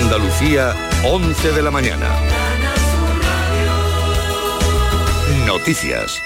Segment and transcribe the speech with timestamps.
[0.00, 0.74] Andalucía,
[1.04, 2.08] 11 de la mañana.
[5.46, 6.18] Noticias.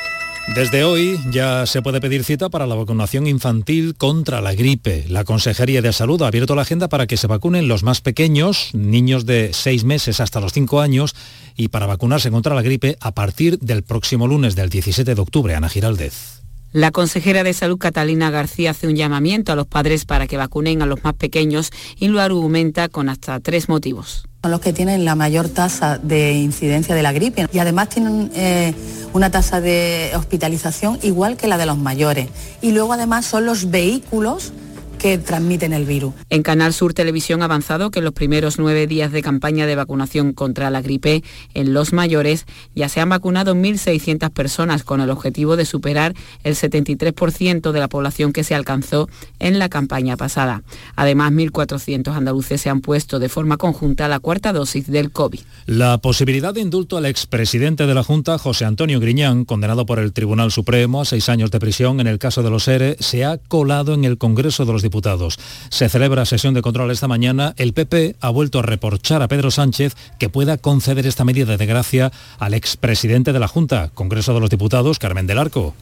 [0.54, 5.04] Desde hoy ya se puede pedir cita para la vacunación infantil contra la gripe.
[5.08, 8.70] La Consejería de Salud ha abierto la agenda para que se vacunen los más pequeños,
[8.74, 11.14] niños de 6 meses hasta los 5 años,
[11.56, 15.54] y para vacunarse contra la gripe a partir del próximo lunes del 17 de octubre.
[15.54, 16.41] Ana Giraldez.
[16.72, 20.80] La consejera de Salud Catalina García hace un llamamiento a los padres para que vacunen
[20.80, 24.24] a los más pequeños y lo argumenta con hasta tres motivos.
[24.42, 28.32] Son los que tienen la mayor tasa de incidencia de la gripe y además tienen
[28.34, 28.72] eh,
[29.12, 32.28] una tasa de hospitalización igual que la de los mayores.
[32.62, 34.54] Y luego además son los vehículos
[34.98, 36.14] que transmiten el virus.
[36.30, 39.76] En Canal Sur Televisión ha avanzado que en los primeros nueve días de campaña de
[39.76, 41.22] vacunación contra la gripe
[41.54, 46.14] en los mayores ya se han vacunado 1.600 personas con el objetivo de superar
[46.44, 50.62] el 73% de la población que se alcanzó en la campaña pasada.
[50.96, 55.40] Además, 1.400 andaluces se han puesto de forma conjunta la cuarta dosis del COVID.
[55.66, 60.12] La posibilidad de indulto al expresidente de la Junta, José Antonio Griñán, condenado por el
[60.12, 63.38] Tribunal Supremo a seis años de prisión en el caso de los ERE, se ha
[63.38, 65.38] colado en el Congreso de los Diputados
[65.70, 67.54] se celebra sesión de control esta mañana.
[67.56, 71.66] El PP ha vuelto a reprochar a Pedro Sánchez que pueda conceder esta medida de
[71.66, 75.74] gracia al expresidente de la Junta, Congreso de los Diputados, Carmen del Arco.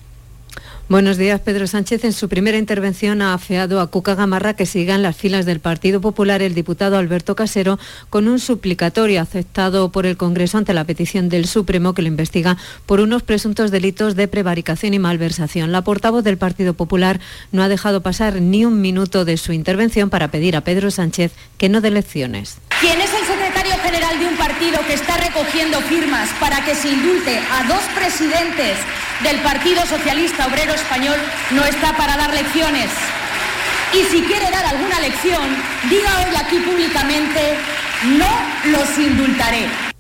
[0.91, 1.41] Buenos días.
[1.41, 5.17] Pedro Sánchez en su primera intervención ha afeado a Cuca Gamarra que siga en las
[5.17, 7.79] filas del Partido Popular el diputado Alberto Casero
[8.11, 12.57] con un suplicatorio aceptado por el Congreso ante la petición del Supremo que lo investiga
[12.87, 15.71] por unos presuntos delitos de prevaricación y malversación.
[15.71, 17.21] La portavoz del Partido Popular
[17.53, 21.31] no ha dejado pasar ni un minuto de su intervención para pedir a Pedro Sánchez
[21.57, 22.57] que no dé lecciones.
[22.81, 26.89] ¿Quién es el secretario general de un partido que está recogiendo firmas para que se
[26.89, 28.77] indulte a dos presidentes
[29.23, 31.17] del Partido Socialista Obrero Español
[31.53, 32.91] no está para dar lecciones.
[33.93, 35.43] Y si quiere dar alguna lección,
[35.89, 37.57] diga hoy aquí públicamente,
[38.19, 39.91] no los indultaré.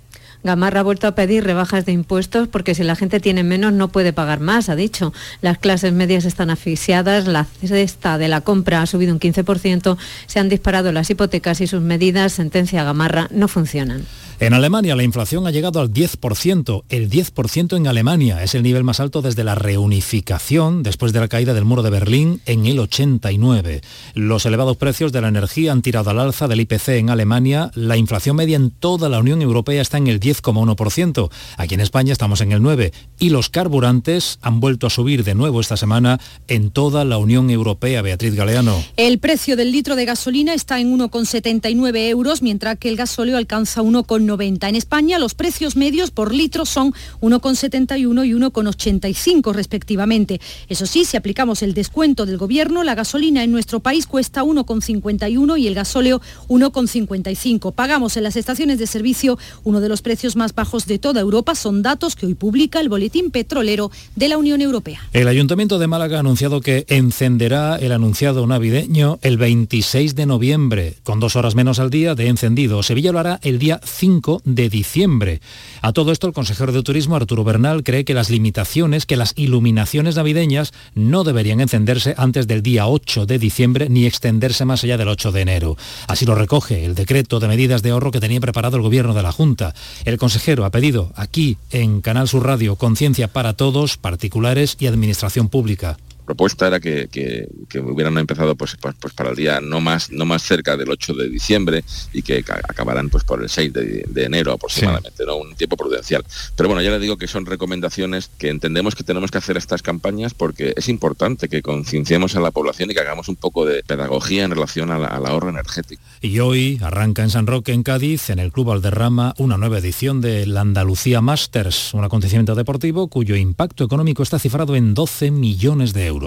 [0.42, 3.88] Gamarra ha vuelto a pedir rebajas de impuestos porque si la gente tiene menos no
[3.88, 5.12] puede pagar más, ha dicho.
[5.42, 10.40] Las clases medias están asfixiadas, la cesta de la compra ha subido un 15%, se
[10.40, 14.06] han disparado las hipotecas y sus medidas, sentencia Gamarra, no funcionan.
[14.40, 16.84] En Alemania la inflación ha llegado al 10%.
[16.88, 21.28] El 10% en Alemania es el nivel más alto desde la reunificación después de la
[21.28, 23.82] caída del muro de Berlín en el 89.
[24.14, 27.70] Los elevados precios de la energía han tirado al alza del IPC en Alemania.
[27.74, 31.30] La inflación media en toda la Unión Europea está en el 10,1%.
[31.58, 32.92] Aquí en España estamos en el 9%.
[33.18, 36.18] Y los carburantes han vuelto a subir de nuevo esta semana
[36.48, 38.00] en toda la Unión Europea.
[38.00, 38.82] Beatriz Galeano.
[38.96, 43.82] El precio del litro de gasolina está en 1,79 euros, mientras que el gasóleo alcanza
[44.30, 50.40] 1,9 en España los precios medios por litro son 1,71 y 1,85 respectivamente.
[50.68, 55.58] Eso sí, si aplicamos el descuento del gobierno, la gasolina en nuestro país cuesta 1,51
[55.58, 57.72] y el gasóleo 1,55.
[57.72, 61.54] Pagamos en las estaciones de servicio uno de los precios más bajos de toda Europa.
[61.54, 65.00] Son datos que hoy publica el Boletín Petrolero de la Unión Europea.
[65.12, 70.96] El Ayuntamiento de Málaga ha anunciado que encenderá el anunciado navideño el 26 de noviembre,
[71.02, 72.82] con dos horas menos al día de encendido.
[72.82, 75.40] Sevilla lo hará el día 5 de diciembre.
[75.82, 79.32] A todo esto, el consejero de Turismo, Arturo Bernal, cree que las limitaciones, que las
[79.36, 84.98] iluminaciones navideñas no deberían encenderse antes del día 8 de diciembre ni extenderse más allá
[84.98, 85.76] del 8 de enero.
[86.06, 89.22] Así lo recoge el decreto de medidas de ahorro que tenía preparado el gobierno de
[89.22, 89.74] la Junta.
[90.04, 95.48] El consejero ha pedido aquí en Canal Sur Radio conciencia para todos, particulares y administración
[95.48, 95.96] pública
[96.30, 97.48] propuesta era que,
[97.82, 101.14] hubieran empezado pues, pues, pues, para el día no más, no más cerca del 8
[101.14, 101.82] de diciembre
[102.12, 105.38] y que acabaran pues por el 6 de, enero aproximadamente, ¿no?
[105.38, 106.24] un tiempo prudencial.
[106.54, 109.82] Pero bueno, ya le digo que son recomendaciones que entendemos que tenemos que hacer estas
[109.82, 113.82] campañas porque es importante que concienciemos a la población y que hagamos un poco de
[113.82, 116.00] pedagogía en relación al ahorro energético.
[116.20, 120.20] Y hoy arranca en San Roque, en Cádiz, en el Club Alderrama, una nueva edición
[120.20, 125.92] de la Andalucía Masters, un acontecimiento deportivo cuyo impacto económico está cifrado en 12 millones
[125.92, 126.19] de euros.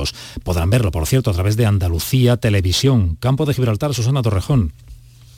[0.43, 3.17] Podrán verlo, por cierto, a través de Andalucía Televisión.
[3.19, 4.73] Campo de Gibraltar, Susana Torrejón.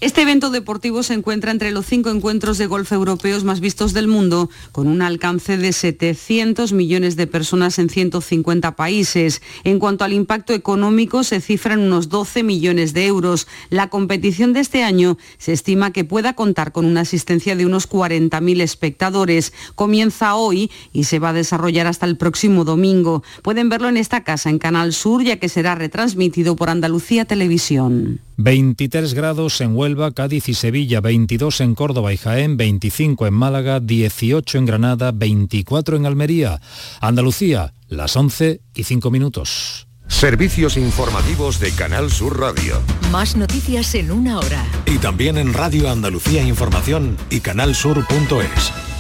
[0.02, 4.10] Este evento deportivo se encuentra entre los cinco encuentros de golf europeos más vistos del
[4.10, 9.42] mundo, con un alcance de 700 millones de personas en 150 países.
[9.64, 13.48] En cuanto al impacto económico, se cifra en unos 12 millones de euros.
[13.70, 17.90] La competición de este año se estima que pueda contar con una asistencia de unos
[17.90, 19.54] 40.000 espectadores.
[19.76, 23.24] Comienza hoy y se va a desarrollar hasta el próximo domingo.
[23.42, 28.25] Pueden verlo en esta casa, en Canal Sur, ya que será retransmitido por Andalucía Televisión.
[28.38, 33.80] 23 grados en Huelva, Cádiz y Sevilla, 22 en Córdoba y Jaén, 25 en Málaga,
[33.80, 36.62] 18 en Granada, 24 en Almería.
[37.02, 39.88] Andalucía, las 11 y 5 minutos.
[40.08, 42.80] Servicios informativos de Canal Sur Radio.
[43.12, 44.64] Más noticias en una hora.
[44.86, 48.95] Y también en Radio Andalucía Información y canalsur.es.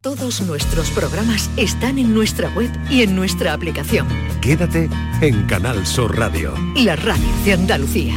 [0.00, 4.06] Todos nuestros programas están en nuestra web y en nuestra aplicación.
[4.40, 4.88] Quédate
[5.20, 6.54] en Canal Sur Radio.
[6.76, 8.14] La radio de Andalucía.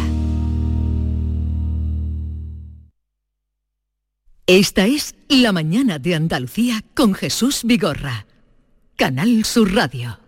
[4.46, 8.28] Esta es La mañana de Andalucía con Jesús Vigorra.
[8.96, 10.21] Canal Sur Radio.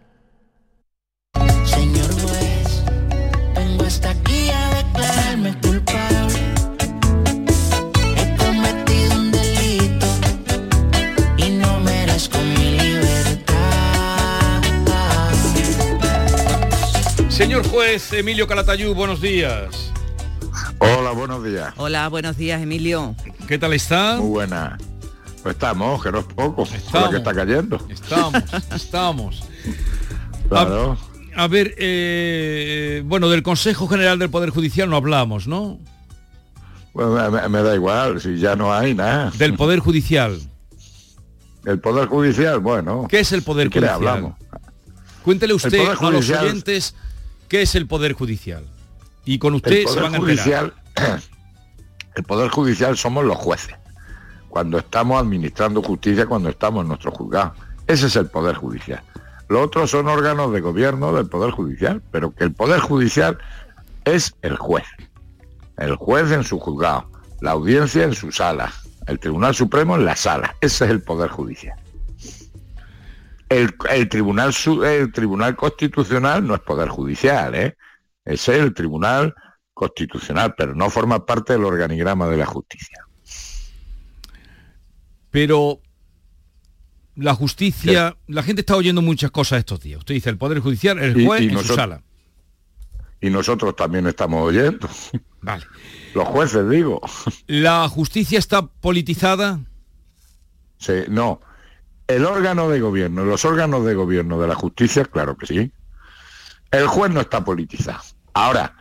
[17.33, 19.91] Señor juez Emilio Calatayú, buenos días.
[20.77, 21.73] Hola, buenos días.
[21.77, 23.15] Hola, buenos días, Emilio.
[23.47, 24.17] ¿Qué tal está?
[24.19, 24.77] Muy buena.
[25.41, 27.05] Pues estamos, que no es poco, Estamos.
[27.07, 27.85] lo que está cayendo.
[27.89, 28.43] Estamos,
[28.75, 29.43] estamos.
[30.47, 30.95] Claro.
[31.35, 35.79] A ver, eh, bueno, del Consejo General del Poder Judicial no hablamos, ¿no?
[36.93, 39.31] Bueno, me, me da igual, si ya no hay nada.
[39.31, 40.39] Del Poder Judicial.
[41.65, 43.07] El Poder Judicial, bueno.
[43.09, 43.95] ¿Qué es el Poder Judicial?
[43.95, 44.35] hablamos.
[45.23, 46.93] Cuéntele usted a los oyentes
[47.53, 48.65] qué es el Poder Judicial.
[49.25, 50.23] Y con El usted se Poder van a enterar.
[50.23, 50.73] Judicial,
[52.15, 53.75] el Poder Judicial somos los jueces.
[54.49, 57.53] Cuando estamos administrando justicia, cuando estamos en nuestro juzgado.
[57.85, 59.03] Ese es el Poder Judicial.
[59.49, 63.37] Los otros son órganos de gobierno del Poder Judicial, pero que el Poder Judicial
[64.05, 64.87] es el juez.
[65.77, 67.07] El juez en su juzgado,
[67.41, 68.73] la audiencia en su sala,
[69.05, 70.55] el Tribunal Supremo en la sala.
[70.59, 71.82] Ese es el Poder Judicial.
[73.53, 77.77] El, el tribunal, Su- el Tribunal Constitucional no es Poder Judicial, ¿eh?
[78.25, 79.33] Es el Tribunal
[79.73, 82.97] Constitucional, pero no forma parte del organigrama de la justicia.
[85.29, 85.81] Pero
[87.15, 89.99] la justicia, la gente está oyendo muchas cosas estos días.
[89.99, 92.03] Usted dice el Poder Judicial, el juez y en su nosotros- sala.
[93.21, 94.89] Y nosotros también estamos oyendo.
[95.41, 95.63] Vale.
[96.13, 97.01] Los jueces, digo.
[97.47, 99.59] ¿La justicia está politizada?
[100.77, 101.39] Sí, no.
[102.07, 105.71] El órgano de gobierno, los órganos de gobierno de la justicia, claro que sí.
[106.71, 108.01] El juez no está politizado.
[108.33, 108.75] Ahora,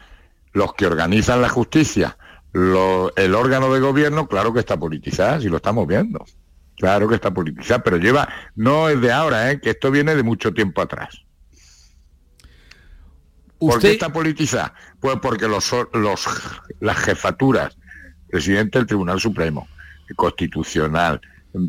[0.53, 2.17] los que organizan la justicia,
[2.53, 6.25] lo- el órgano de gobierno, claro que está politizado, si lo estamos viendo.
[6.79, 9.61] Claro que está politizado, pero lleva, no es de ahora, ¿eh?
[9.61, 11.23] que esto viene de mucho tiempo atrás.
[13.59, 14.75] ¿Por qué está politizada?
[14.99, 16.27] Pues porque los, los,
[16.81, 17.77] las jefaturas,
[18.29, 19.69] presidente del Tribunal Supremo,
[20.17, 21.21] Constitucional,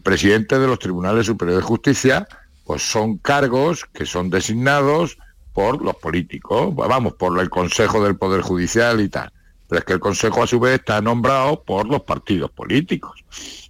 [0.01, 2.27] presidente de los Tribunales Superiores de Justicia,
[2.65, 5.17] pues son cargos que son designados
[5.53, 9.31] por los políticos, vamos, por el Consejo del Poder Judicial y tal.
[9.67, 13.23] Pero es que el Consejo a su vez está nombrado por los partidos políticos.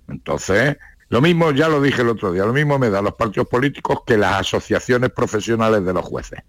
[0.08, 0.78] Entonces,
[1.10, 4.00] lo mismo, ya lo dije el otro día, lo mismo me da los partidos políticos
[4.06, 6.42] que las asociaciones profesionales de los jueces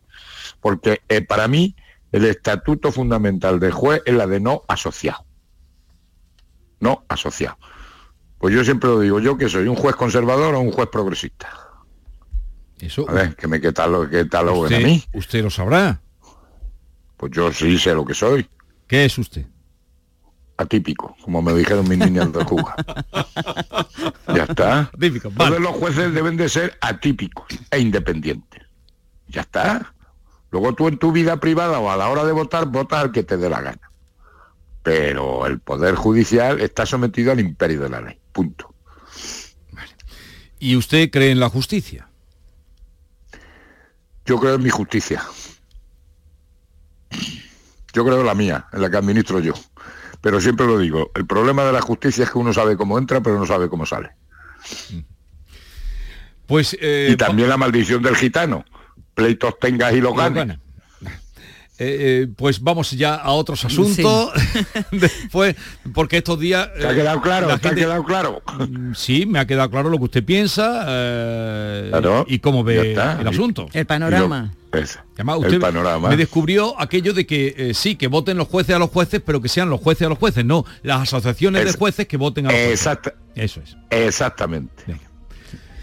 [0.64, 1.76] porque eh, para mí
[2.10, 5.26] el estatuto fundamental del juez es la de no asociado.
[6.80, 7.58] No asociado.
[8.44, 11.48] Pues yo siempre lo digo, yo que soy un juez conservador o un juez progresista.
[12.78, 15.02] eso, A ver, que me catalogue, que cataloguen a usted, mí.
[15.14, 15.98] usted lo sabrá.
[17.16, 18.46] Pues yo sí sé lo que soy.
[18.86, 19.46] ¿Qué es usted?
[20.58, 22.76] Atípico, como me dijeron mis niñas de Cuba.
[24.28, 24.90] ya está.
[24.94, 25.52] Atípico, vale.
[25.56, 28.60] Todos los jueces deben de ser atípicos e independientes.
[29.26, 29.94] Ya está.
[30.50, 33.22] Luego tú en tu vida privada o a la hora de votar, votas al que
[33.22, 33.90] te dé la gana.
[34.82, 38.18] Pero el Poder Judicial está sometido al imperio de la ley.
[38.34, 38.74] Punto.
[40.58, 42.08] ¿Y usted cree en la justicia?
[44.26, 45.22] Yo creo en mi justicia.
[47.92, 49.54] Yo creo en la mía, en la que administro yo.
[50.20, 53.20] Pero siempre lo digo, el problema de la justicia es que uno sabe cómo entra,
[53.20, 54.10] pero no sabe cómo sale.
[56.46, 58.64] Pues eh, y también la maldición del gitano.
[59.14, 60.58] Pleitos tengas y los Los ganes.
[61.76, 64.30] Eh, eh, pues vamos ya a otros asuntos.
[64.92, 65.56] Después,
[65.92, 66.68] porque estos días.
[66.78, 67.48] ¿Te ha eh, quedado claro?
[67.48, 68.42] la ¿Te ha quedado claro?
[68.58, 72.90] Mm, Sí, me ha quedado claro lo que usted piensa eh, Claro, y cómo ve
[72.90, 73.18] está.
[73.20, 73.66] el Y- asunto.
[73.72, 74.52] El panorama.
[74.72, 76.08] Es Además, el usted panorama.
[76.08, 79.40] me descubrió aquello de que eh, sí, que voten los jueces a los jueces, pero
[79.40, 82.46] que sean los jueces a los jueces, no las asociaciones de Es- jueces que voten
[82.46, 82.80] a los jueces.
[82.80, 83.76] Exacta- Eso es.
[83.90, 84.84] Exactamente.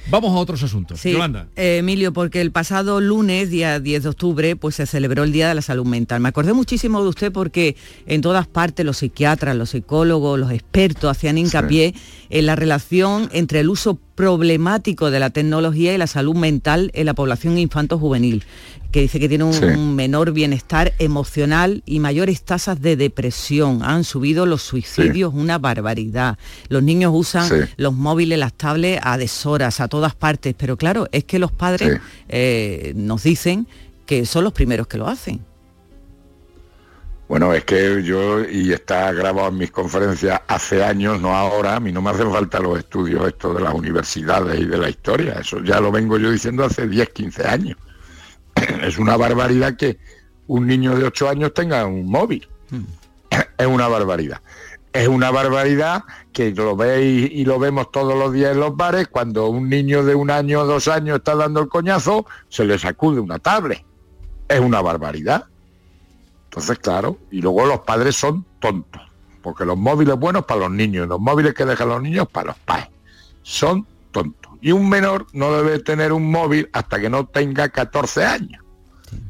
[0.10, 1.00] Vamos a otros asuntos.
[1.00, 1.48] Sí, Yolanda.
[1.56, 5.48] eh, Emilio, porque el pasado lunes, día 10 de octubre, pues se celebró el Día
[5.48, 6.20] de la Salud Mental.
[6.20, 7.76] Me acordé muchísimo de usted porque
[8.08, 11.94] en todas partes los psiquiatras, los psicólogos, los expertos hacían hincapié
[12.30, 17.08] en la relación entre el uso problemático de la tecnología y la salud mental en
[17.08, 18.44] la población infanto-juvenil,
[18.92, 19.66] que dice que tiene un, Sí.
[19.66, 23.82] menor bienestar emocional y mayores tasas de depresión.
[23.82, 26.38] Han subido los suicidios, una barbaridad.
[26.70, 27.56] Los niños usan Sí.
[27.78, 30.54] los móviles, las tablets a deshoras, a todas partes.
[30.56, 32.00] Pero claro, es que los padres
[32.30, 33.66] eh, nos dicen
[34.06, 35.40] que son los primeros que lo hacen.
[37.32, 41.80] Bueno, es que yo, y está grabado en mis conferencias hace años, no ahora, a
[41.80, 45.36] mí no me hacen falta los estudios estos de las universidades y de la historia,
[45.40, 47.78] eso ya lo vengo yo diciendo hace 10, 15 años.
[48.84, 49.98] Es una barbaridad que
[50.48, 52.46] un niño de 8 años tenga un móvil.
[53.58, 54.42] Es una barbaridad.
[54.92, 59.08] Es una barbaridad que lo veis y lo vemos todos los días en los bares,
[59.08, 62.78] cuando un niño de un año o dos años está dando el coñazo, se le
[62.78, 63.86] sacude una tablet.
[64.50, 65.46] Es una barbaridad.
[66.52, 69.02] Entonces, claro, y luego los padres son tontos,
[69.42, 72.58] porque los móviles buenos para los niños, los móviles que dejan los niños para los
[72.58, 72.90] padres.
[73.42, 74.52] Son tontos.
[74.60, 78.62] Y un menor no debe tener un móvil hasta que no tenga 14 años.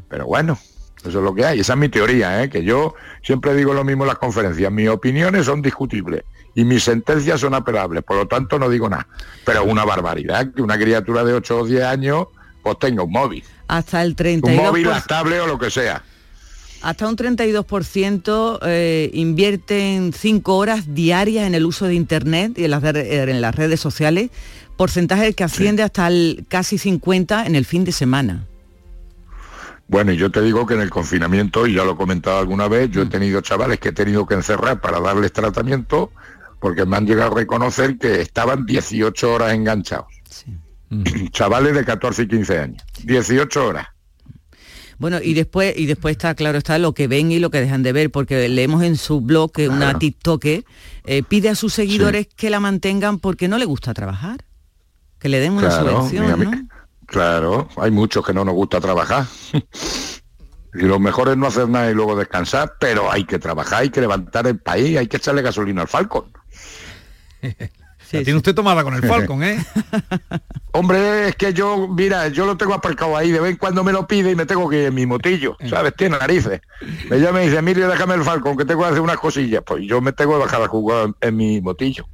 [0.09, 0.57] Pero bueno,
[1.05, 1.59] eso es lo que hay.
[1.59, 2.49] Esa es mi teoría, ¿eh?
[2.49, 4.71] que yo siempre digo lo mismo en las conferencias.
[4.71, 6.23] Mis opiniones son discutibles
[6.55, 9.07] y mis sentencias son apelables, por lo tanto no digo nada.
[9.45, 12.27] Pero una barbaridad que una criatura de 8 o 10 años
[12.63, 13.43] pues tenga un móvil.
[13.67, 14.43] Hasta el 32%.
[14.43, 16.03] Un móvil, la tablet o lo que sea.
[16.81, 22.71] Hasta un 32% eh, invierten 5 horas diarias en el uso de Internet y en
[22.71, 24.31] las, en las redes sociales,
[24.77, 28.47] porcentaje que asciende hasta el casi 50 en el fin de semana.
[29.87, 32.67] Bueno, y yo te digo que en el confinamiento, y ya lo he comentado alguna
[32.67, 36.11] vez, yo he tenido chavales que he tenido que encerrar para darles tratamiento
[36.61, 40.07] porque me han llegado a reconocer que estaban 18 horas enganchados.
[41.31, 42.83] Chavales de 14 y 15 años.
[43.03, 43.87] 18 horas.
[45.01, 47.81] Bueno, y después, y después está, claro, está lo que ven y lo que dejan
[47.81, 50.63] de ver, porque leemos en su blog que una TikTok eh,
[51.27, 54.45] pide a sus seguidores que la mantengan porque no le gusta trabajar.
[55.17, 56.69] Que le den una Claro, subvención.
[57.07, 59.25] Claro, hay muchos que no nos gusta trabajar.
[60.75, 63.89] y lo mejor es no hacer nada y luego descansar, pero hay que trabajar, hay
[63.89, 66.25] que levantar el país, hay que echarle gasolina al Falcon.
[68.19, 69.57] La tiene usted tomada con el Falcon, ¿eh?
[70.73, 73.91] Hombre, es que yo, mira, yo lo tengo aparcado ahí, de vez en cuando me
[73.91, 75.93] lo pide y me tengo que ir en mi motillo, ¿sabes?
[75.95, 76.61] Tiene narices.
[77.09, 79.63] Me llama y dice, Emilio, déjame el Falcon, que tengo que hacer unas cosillas.
[79.65, 82.05] Pues yo me tengo que dejar a jugar en, mi motillo.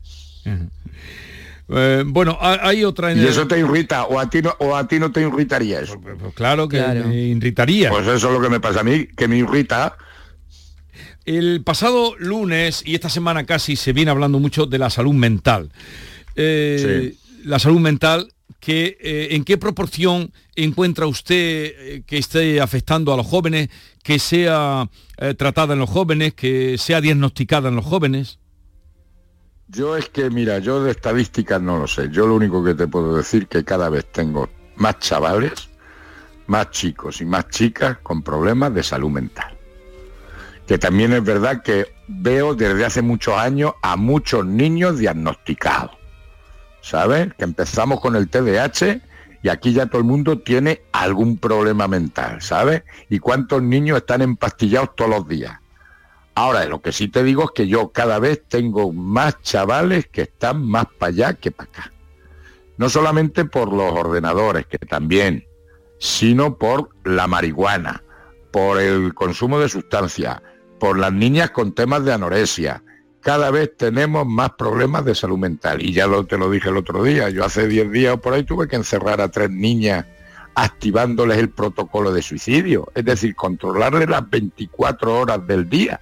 [1.70, 4.56] Eh, bueno, ha- hay otra en Y el- eso te irrita, o a ti no,
[4.60, 6.00] o a ti no te irritaría eso.
[6.00, 7.90] Pues claro que me irritaría.
[7.90, 9.98] Pues eso es lo que me pasa a mí, que me irrita.
[11.28, 15.70] El pasado lunes y esta semana casi se viene hablando mucho de la salud mental.
[16.36, 23.14] Eh, La salud mental, que, eh, ¿en qué proporción encuentra usted eh, que esté afectando
[23.14, 23.68] a los jóvenes,
[24.04, 28.40] que sea eh, tratada en los jóvenes, que sea diagnosticada en los jóvenes?
[29.68, 32.08] Yo es que, mira, yo de estadísticas no lo sé.
[32.10, 35.68] Yo lo único que te puedo decir que cada vez tengo más chavales,
[36.48, 39.57] más chicos y más chicas con problemas de salud mental.
[40.68, 45.98] Que también es verdad que veo desde hace muchos años a muchos niños diagnosticados.
[46.82, 47.34] ¿Sabes?
[47.38, 49.02] Que empezamos con el TDAH
[49.44, 52.84] y aquí ya todo el mundo tiene algún problema mental, ¿sabes?
[53.10, 55.54] Y cuántos niños están empastillados todos los días.
[56.36, 60.24] Ahora, lo que sí te digo es que yo cada vez tengo más chavales que
[60.24, 61.92] están más para allá que para acá.
[62.78, 65.46] No solamente por los ordenadores, que también,
[66.00, 68.04] sino por la marihuana,
[68.52, 70.42] por el consumo de sustancias,
[70.80, 72.84] por las niñas con temas de anorexia.
[73.22, 75.82] Cada vez tenemos más problemas de salud mental.
[75.82, 78.34] Y ya lo, te lo dije el otro día, yo hace 10 días o por
[78.34, 80.06] ahí tuve que encerrar a tres niñas
[80.56, 86.02] activándoles el protocolo de suicidio, es decir, controlarles las 24 horas del día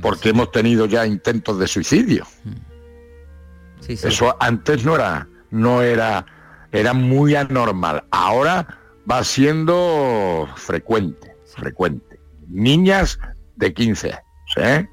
[0.00, 2.26] porque hemos tenido ya intentos de suicidio.
[3.86, 6.26] Eso antes no era, no era,
[6.72, 8.04] era muy anormal.
[8.10, 8.78] Ahora
[9.10, 12.13] va siendo frecuente, frecuente.
[12.54, 13.18] Niñas
[13.56, 14.22] de 15 años,
[14.56, 14.88] ¿eh?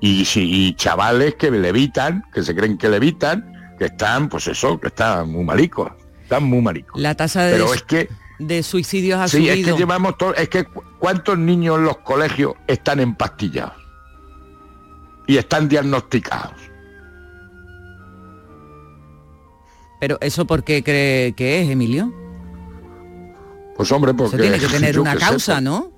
[0.00, 4.78] Y, sí, y chavales que levitan, que se creen que levitan, que están, pues eso,
[4.80, 5.92] que están muy malicos,
[6.24, 7.00] están muy malicos.
[7.00, 8.08] La tasa de, Pero es que
[8.40, 9.76] de suicidios ha Sí, es subido.
[9.76, 13.74] que llevamos todo, es que cu- cuántos niños en los colegios están empastillados
[15.28, 16.60] y están diagnosticados.
[20.00, 22.12] Pero eso por qué cree que es, Emilio?
[23.76, 25.91] Pues hombre, porque Eso tiene que tener una causa, pues- ¿no?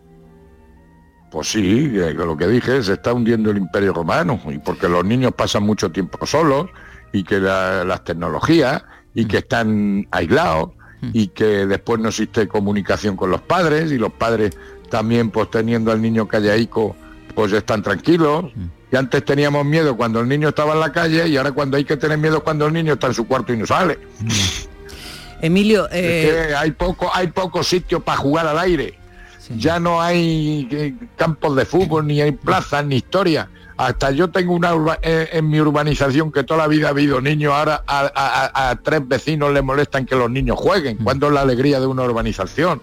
[1.34, 5.04] Pues sí, que lo que dije, se está hundiendo el imperio romano y porque los
[5.04, 6.68] niños pasan mucho tiempo solos
[7.12, 10.70] y que la- las tecnologías y que están aislados
[11.12, 14.56] y que después no existe comunicación con los padres y los padres
[14.90, 16.94] también pues teniendo al niño callaico
[17.34, 18.52] pues están tranquilos
[18.92, 21.84] y antes teníamos miedo cuando el niño estaba en la calle y ahora cuando hay
[21.84, 23.98] que tener miedo cuando el niño está en su cuarto y no sale.
[25.40, 28.98] Emilio, Es eh, que hay poco, hay pocos sitios para jugar al aire.
[29.56, 33.48] Ya no hay eh, campos de fútbol, ni hay plazas, ni historia.
[33.76, 37.20] Hasta yo tengo una urba- eh, en mi urbanización que toda la vida ha habido
[37.20, 40.96] niños, ahora a, a- a- a tres vecinos le molestan que los niños jueguen.
[40.98, 42.80] ¿Cuándo es la alegría de una urbanización?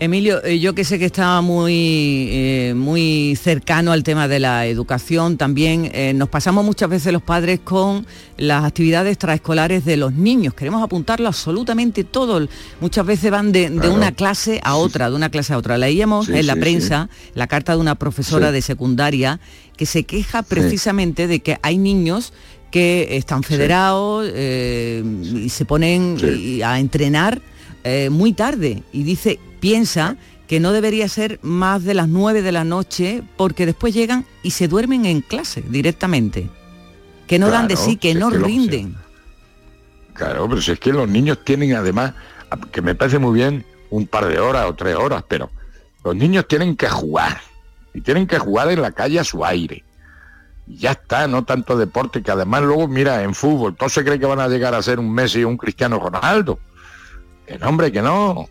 [0.00, 4.66] Emilio, eh, yo que sé que está muy, eh, muy cercano al tema de la
[4.66, 10.12] educación, también eh, nos pasamos muchas veces los padres con las actividades extraescolares de los
[10.12, 10.54] niños.
[10.54, 12.46] Queremos apuntarlo absolutamente todo.
[12.80, 15.76] Muchas veces van de, una clase a otra, de una clase a otra.
[15.76, 19.40] Leíamos Sí, en la sí, prensa la carta de una profesora de secundaria
[19.76, 22.32] que se queja precisamente de que hay niños
[22.70, 25.02] que están federados eh,
[25.42, 26.18] y se ponen
[26.64, 27.40] a entrenar
[27.84, 28.82] eh, muy tarde.
[28.92, 33.66] Y dice, piensa que no debería ser más de las 9 de la noche porque
[33.66, 36.48] después llegan y se duermen en clase directamente.
[37.26, 38.94] Que no dan de sí, que no que lo- rinden.
[40.14, 42.14] Claro, pero si es que los niños tienen además,
[42.72, 45.50] que me parece muy bien, un par de horas o tres horas, pero
[46.04, 47.40] los niños tienen que jugar.
[47.94, 49.84] Y tienen que jugar en la calle a su aire.
[50.66, 54.20] Y ya está, no tanto deporte, que además luego, mira, en fútbol, todos se creen
[54.20, 56.58] que van a llegar a ser un Messi o un Cristiano Ronaldo.
[57.46, 58.48] Que no, hombre, que no.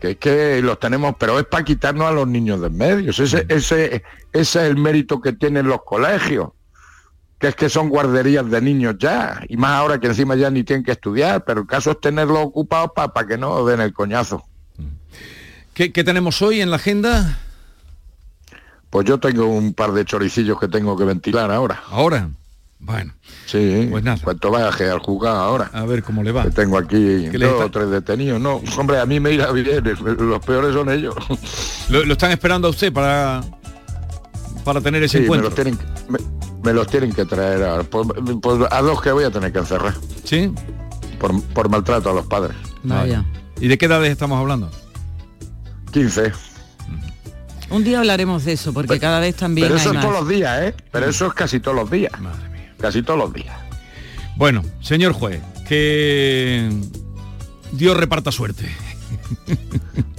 [0.00, 3.10] Que es que los tenemos, pero es para quitarnos a los niños de en medio.
[3.10, 6.50] Ese, ese, ese es el mérito que tienen los colegios
[7.38, 10.64] que es que son guarderías de niños ya, y más ahora que encima ya ni
[10.64, 14.44] tienen que estudiar, pero el caso es tenerlos ocupados para que no den el coñazo.
[15.74, 17.38] ¿Qué, qué tenemos hoy en la agenda?
[18.88, 21.82] Pues yo tengo un par de choricillos que tengo que ventilar ahora.
[21.90, 22.30] ¿Ahora?
[22.78, 23.14] Bueno.
[23.46, 24.18] Sí, pues nada.
[24.22, 25.70] cuánto vaya al juzgado ahora.
[25.72, 26.44] A ver cómo le va.
[26.44, 28.40] Que tengo aquí ¿Qué le dos está- o tres detenidos.
[28.40, 29.82] No, hombre, a mí me irá bien,
[30.18, 31.14] los peores son ellos.
[31.88, 33.42] Lo, lo están esperando a usted para,
[34.64, 35.48] para tener ese Sí, me encuentro.
[35.48, 35.78] los tienen,
[36.08, 36.18] me,
[36.62, 37.82] me los tienen que traer ahora.
[37.84, 38.06] Pues,
[38.42, 39.94] pues a dos que voy a tener que encerrar.
[40.24, 40.52] ¿Sí?
[41.18, 42.56] Por, por maltrato a los padres.
[42.84, 43.24] Vaya.
[43.58, 44.70] ¿Y de qué edades estamos hablando?
[45.92, 46.30] 15.
[47.70, 50.28] Un día hablaremos de eso, porque cada vez también Pero eso hay es todos los
[50.28, 50.74] días, ¿eh?
[50.92, 52.12] Pero eso es casi todos los días.
[52.80, 53.56] Casi todos los días.
[54.36, 56.68] Bueno, señor juez, que
[57.72, 58.68] Dios reparta suerte.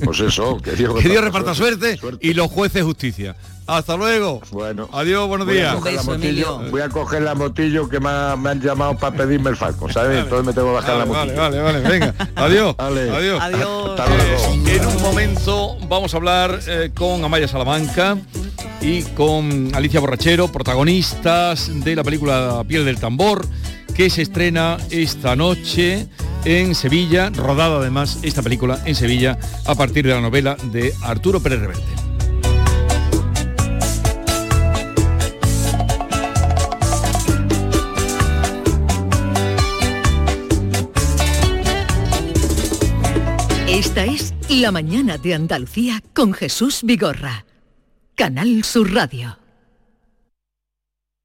[0.03, 3.35] Pues eso, que Dios que Dios reparta suerte, y los jueces justicia.
[3.67, 4.41] Hasta luego.
[4.51, 4.89] Bueno.
[4.93, 5.75] Adiós, buenos Voy a días.
[5.75, 9.15] coger la motillo, voy a coger la motillo que me, ha- me han llamado para
[9.17, 10.23] pedirme el falco, ¿sabes?
[10.23, 11.41] Entonces me tengo que bajar la Vale, motillo.
[11.41, 12.13] vale, vale, venga.
[12.35, 12.75] Adiós.
[12.77, 13.09] Vale.
[13.09, 13.41] Adiós.
[13.41, 14.69] Hasta luego.
[14.69, 18.17] En un momento vamos a hablar eh, con Amaya Salamanca
[18.81, 23.45] y con Alicia Borrachero, protagonistas de la película Piel del Tambor,
[23.95, 26.07] que se estrena esta noche
[26.45, 31.39] en Sevilla, rodada además esta película en Sevilla a partir de la novela de Arturo
[31.39, 32.07] Pérez Reverte.
[43.67, 47.45] Esta es La mañana de Andalucía con Jesús Vigorra.
[48.17, 49.46] Canal Sur Radio.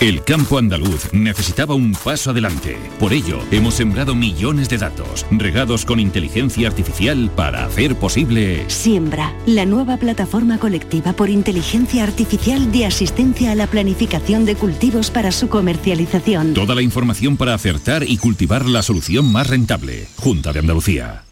[0.00, 2.76] El campo andaluz necesitaba un paso adelante.
[2.98, 8.64] Por ello, hemos sembrado millones de datos, regados con inteligencia artificial para hacer posible...
[8.68, 15.10] Siembra, la nueva plataforma colectiva por inteligencia artificial de asistencia a la planificación de cultivos
[15.10, 16.54] para su comercialización.
[16.54, 20.06] Toda la información para acertar y cultivar la solución más rentable.
[20.16, 21.24] Junta de Andalucía.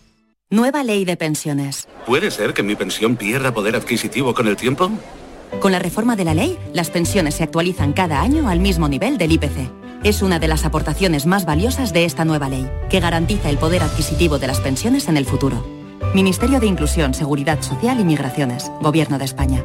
[0.50, 1.88] Nueva ley de pensiones.
[2.06, 4.92] ¿Puede ser que mi pensión pierda poder adquisitivo con el tiempo?
[5.60, 9.18] Con la reforma de la ley, las pensiones se actualizan cada año al mismo nivel
[9.18, 9.70] del IPC.
[10.02, 13.82] Es una de las aportaciones más valiosas de esta nueva ley, que garantiza el poder
[13.82, 15.64] adquisitivo de las pensiones en el futuro.
[16.14, 19.64] Ministerio de Inclusión, Seguridad Social y Migraciones, Gobierno de España.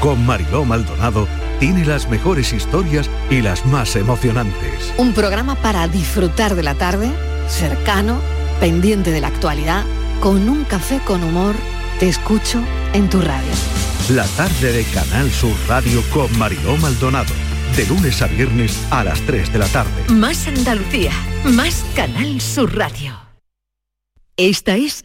[0.00, 1.28] con Mariló Maldonado
[1.60, 4.92] tiene las mejores historias y las más emocionantes.
[4.96, 7.10] Un programa para disfrutar de la tarde,
[7.48, 8.20] cercano,
[8.60, 9.84] pendiente de la actualidad,
[10.20, 11.54] con un café con humor,
[11.98, 13.50] te escucho en tu radio.
[14.10, 17.34] La tarde de Canal Sur Radio con Mariló Maldonado.
[17.76, 19.90] De lunes a viernes a las 3 de la tarde.
[20.08, 21.12] Más Andalucía,
[21.44, 23.14] más Canal Sur Radio.
[24.36, 25.04] Esta es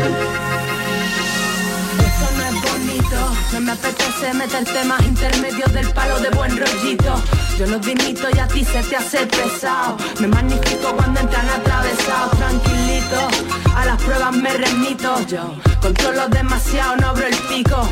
[3.61, 7.21] Me apetece meterte más intermedios del palo de buen rollito.
[7.57, 9.97] Yo no dimito y a ti se te hace pesado.
[10.19, 13.27] Me magnifico cuando entran atravesados, tranquilito.
[13.75, 15.55] A las pruebas me remito yo.
[15.81, 17.87] Controlo demasiado, no abro el pico.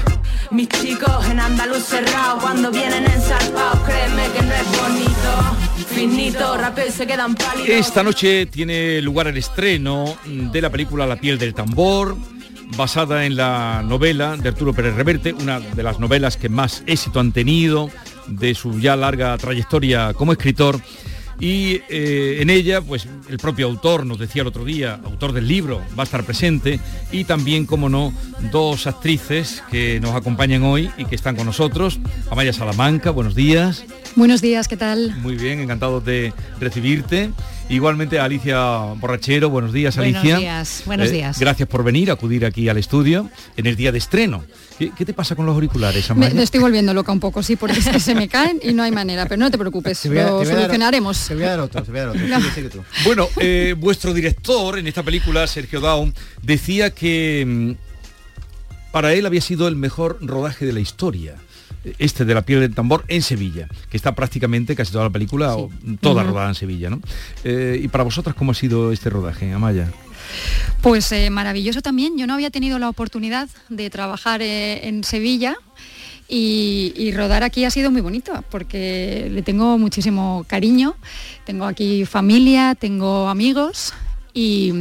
[0.52, 5.70] Mis chicos en andaluz cerrado cuando vienen ensarpados, créeme que no es bonito.
[5.94, 7.70] Finito, y se quedan pálidos.
[7.70, 12.16] Esta noche tiene lugar el estreno de la película La piel del tambor,
[12.76, 17.20] basada en la novela de Arturo Pérez Reverte, una de las novelas que más éxito
[17.20, 17.90] han tenido
[18.28, 20.80] de su ya larga trayectoria como escritor.
[21.40, 25.48] Y eh, en ella, pues el propio autor nos decía el otro día, autor del
[25.48, 26.80] libro, va a estar presente
[27.12, 28.14] y también, como no,
[28.52, 32.00] dos actrices que nos acompañan hoy y que están con nosotros.
[32.30, 33.86] Amaya Salamanca, buenos días.
[34.16, 35.16] Buenos días, ¿qué tal?
[35.22, 37.30] Muy bien, encantado de recibirte.
[37.70, 38.58] Igualmente a Alicia
[38.96, 40.38] Borrachero, buenos días Buenos Alicia.
[40.40, 41.40] días, buenos Eh, días.
[41.40, 44.44] Gracias por venir, acudir aquí al estudio en el día de estreno.
[44.80, 46.34] ¿Qué, qué te pasa con los auriculares, Me, Amaya?
[46.34, 48.82] me estoy volviendo loca un poco, sí, porque es que se me caen y no
[48.82, 51.29] hay manera, pero no te preocupes, Te voy a- lo te voy a solucionaremos.
[51.30, 52.28] Te voy a dar otro, te voy a dar otro.
[52.28, 52.40] No.
[52.40, 52.84] Sigue, sigue tú.
[53.06, 59.40] Bueno, eh, vuestro director en esta película, Sergio Daun, decía que mm, para él había
[59.40, 61.36] sido el mejor rodaje de la historia.
[62.00, 65.56] Este de la piel del tambor en Sevilla, que está prácticamente casi toda la película,
[65.56, 65.70] o
[66.02, 67.00] toda rodada en Sevilla, ¿no?
[67.44, 69.88] Eh, y para vosotras, ¿cómo ha sido este rodaje, Amaya?
[70.82, 72.18] Pues eh, maravilloso también.
[72.18, 75.56] Yo no había tenido la oportunidad de trabajar eh, en Sevilla
[76.30, 80.96] y, y rodar aquí ha sido muy bonito porque le tengo muchísimo cariño.
[81.46, 83.94] Tengo aquí familia, tengo amigos.
[84.32, 84.72] Y,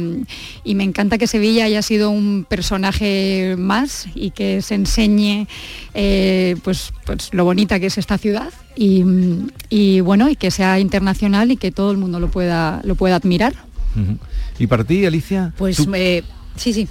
[0.63, 5.47] y me encanta que Sevilla haya sido un personaje más y que se enseñe
[5.95, 9.03] eh, pues, pues lo bonita que es esta ciudad y,
[9.69, 13.15] y bueno y que sea internacional y que todo el mundo lo pueda lo pueda
[13.15, 13.53] admirar.
[14.59, 15.51] ¿Y para ti, Alicia?
[15.57, 16.23] Pues ¿Tú- eh,
[16.55, 16.87] sí, sí.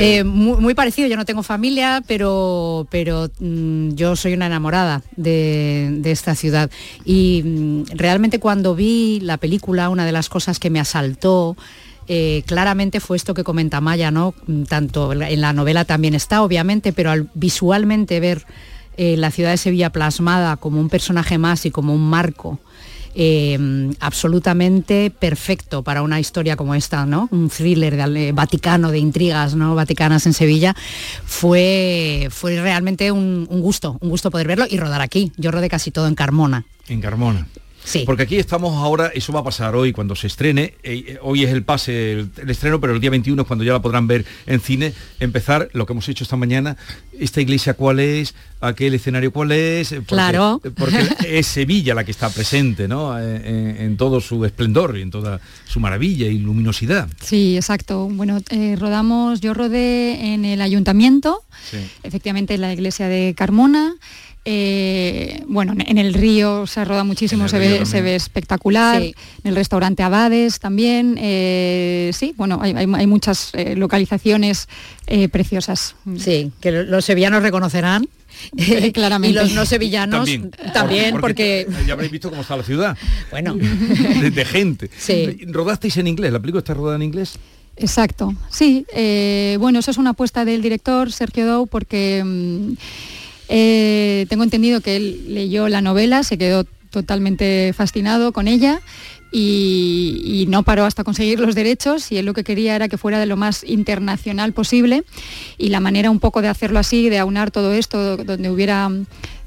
[0.00, 6.00] Eh, muy, parecido, yo no tengo familia, pero, pero mm, yo soy una enamorada de,
[6.04, 6.70] esta ciudad.
[7.04, 11.56] Y mm, realmente cuando vi la película, una de las cosas que me asaltó
[12.06, 14.34] eh, claramente fue esto que comenta Maya, ¿no?
[14.46, 18.44] Mm, Tanto en la- en la novela también está, obviamente, pero al visualmente ver
[18.96, 22.60] eh, la ciudad de Sevilla plasmada como un personaje más y como un marco
[23.14, 23.58] eh,
[24.00, 27.28] absolutamente perfecto para una historia como esta, ¿no?
[27.30, 29.74] Un thriller de, vaticano, de intrigas, ¿no?
[29.74, 30.74] Vaticanas en Sevilla.
[31.24, 35.32] Fue, fue realmente un, un gusto, un gusto poder verlo y rodar aquí.
[35.36, 36.64] Yo rodé casi todo en Carmona.
[36.88, 37.46] En Carmona.
[37.84, 38.04] Sí.
[38.06, 41.44] Porque aquí estamos ahora, eso va a pasar hoy cuando se estrene, eh, eh, hoy
[41.44, 44.06] es el pase, el, el, estreno, pero el día 21 es cuando ya la podrán
[44.06, 46.76] ver en cine, empezar lo que hemos hecho esta mañana,
[47.18, 50.60] esta iglesia cuál es, aquel escenario cuál es, porque, claro.
[50.76, 51.06] porque
[51.38, 53.18] es Sevilla la que está presente, ¿no?
[53.18, 57.08] En, en, todo su esplendor y en toda su maravilla y luminosidad.
[57.22, 58.08] Sí, exacto.
[58.10, 61.78] Bueno, eh, rodamos, yo rodé en el ayuntamiento, sí.
[62.02, 63.94] efectivamente en la iglesia de Carmona,
[64.44, 69.00] eh, bueno, en el río se roda muchísimo, se ve, se ve, espectacular.
[69.00, 69.14] Sí.
[69.42, 71.16] En el restaurante Abades también.
[71.18, 74.68] Eh, sí, bueno, hay, hay, hay muchas eh, localizaciones
[75.06, 75.96] eh, preciosas.
[76.18, 78.08] Sí, que los sevillanos reconocerán.
[78.92, 79.38] claramente.
[79.38, 82.98] Y los no sevillanos también, también porque, porque, ya habréis visto cómo está la ciudad.
[83.30, 83.54] Bueno.
[83.54, 84.90] De, de gente.
[84.96, 85.38] Sí.
[85.46, 86.32] ¿Rodasteis en inglés?
[86.32, 87.38] ¿La película está rodada en inglés?
[87.76, 88.86] Exacto, sí.
[88.94, 92.74] Eh, bueno, eso es una apuesta del director Sergio Dou porque mmm,
[93.48, 98.80] eh, tengo entendido que él leyó la novela, se quedó totalmente fascinado con ella
[99.32, 102.96] y, y, no paró hasta conseguir los derechos y él lo que quería era que
[102.96, 105.02] fuera de lo más internacional posible
[105.58, 108.88] y la manera un poco de hacerlo así, de aunar todo esto, donde hubiera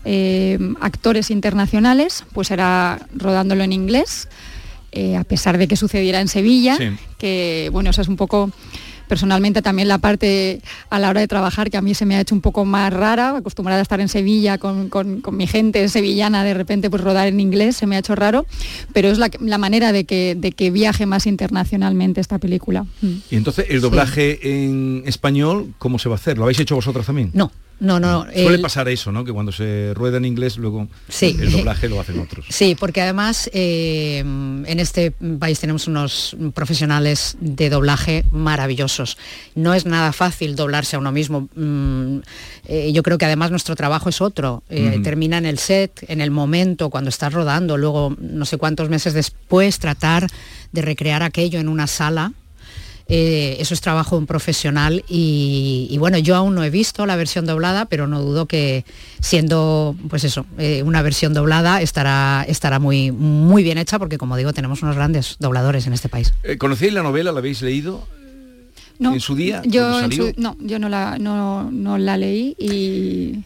[0.03, 4.27] eh, actores internacionales, pues era rodándolo en inglés,
[4.91, 6.89] eh, a pesar de que sucediera en Sevilla, sí.
[7.17, 8.51] que bueno, eso es un poco
[9.07, 12.21] personalmente también la parte a la hora de trabajar que a mí se me ha
[12.21, 15.87] hecho un poco más rara, acostumbrada a estar en Sevilla con, con, con mi gente
[15.89, 18.45] sevillana, de repente pues rodar en inglés se me ha hecho raro,
[18.93, 22.85] pero es la, la manera de que, de que, viaje más internacionalmente esta película.
[23.01, 24.49] Y entonces, ¿el doblaje sí.
[24.49, 26.37] en español cómo se va a hacer?
[26.37, 27.31] ¿Lo habéis hecho vosotros también?
[27.33, 28.23] No, no, no.
[28.23, 28.61] Suele el...
[28.61, 29.23] pasar eso, ¿no?
[29.23, 31.37] Que cuando se rueda en inglés, luego sí.
[31.39, 32.45] el doblaje lo hacen otros.
[32.57, 39.17] Sí, porque además eh, en este país tenemos unos profesionales de doblaje maravillosos.
[39.53, 41.49] No es nada fácil doblarse a uno mismo.
[41.55, 42.19] Mm,
[42.65, 44.63] eh, yo creo que además nuestro trabajo es otro.
[44.69, 45.03] Eh, uh -huh.
[45.03, 49.13] Termina en el set, en el momento, cuando estás rodando, luego no sé cuántos meses
[49.13, 50.27] después tratar
[50.71, 52.33] de recrear aquello en una sala
[53.09, 57.15] eh, eso es trabajo un profesional y, y, bueno, yo aún no he visto la
[57.15, 58.83] versión doblada, pero no dudo que
[59.21, 64.35] siendo, pues eso, eh, una versión doblada estará, estará muy, muy bien hecha porque, como
[64.35, 66.33] digo, tenemos unos grandes dobladores en este país.
[66.43, 67.31] Eh, ¿Conocéis la novela?
[67.31, 68.05] ¿La habéis leído?
[68.99, 69.61] No, ¿En su día?
[69.63, 73.43] Yo, en su, no, yo no la, no, no la leí y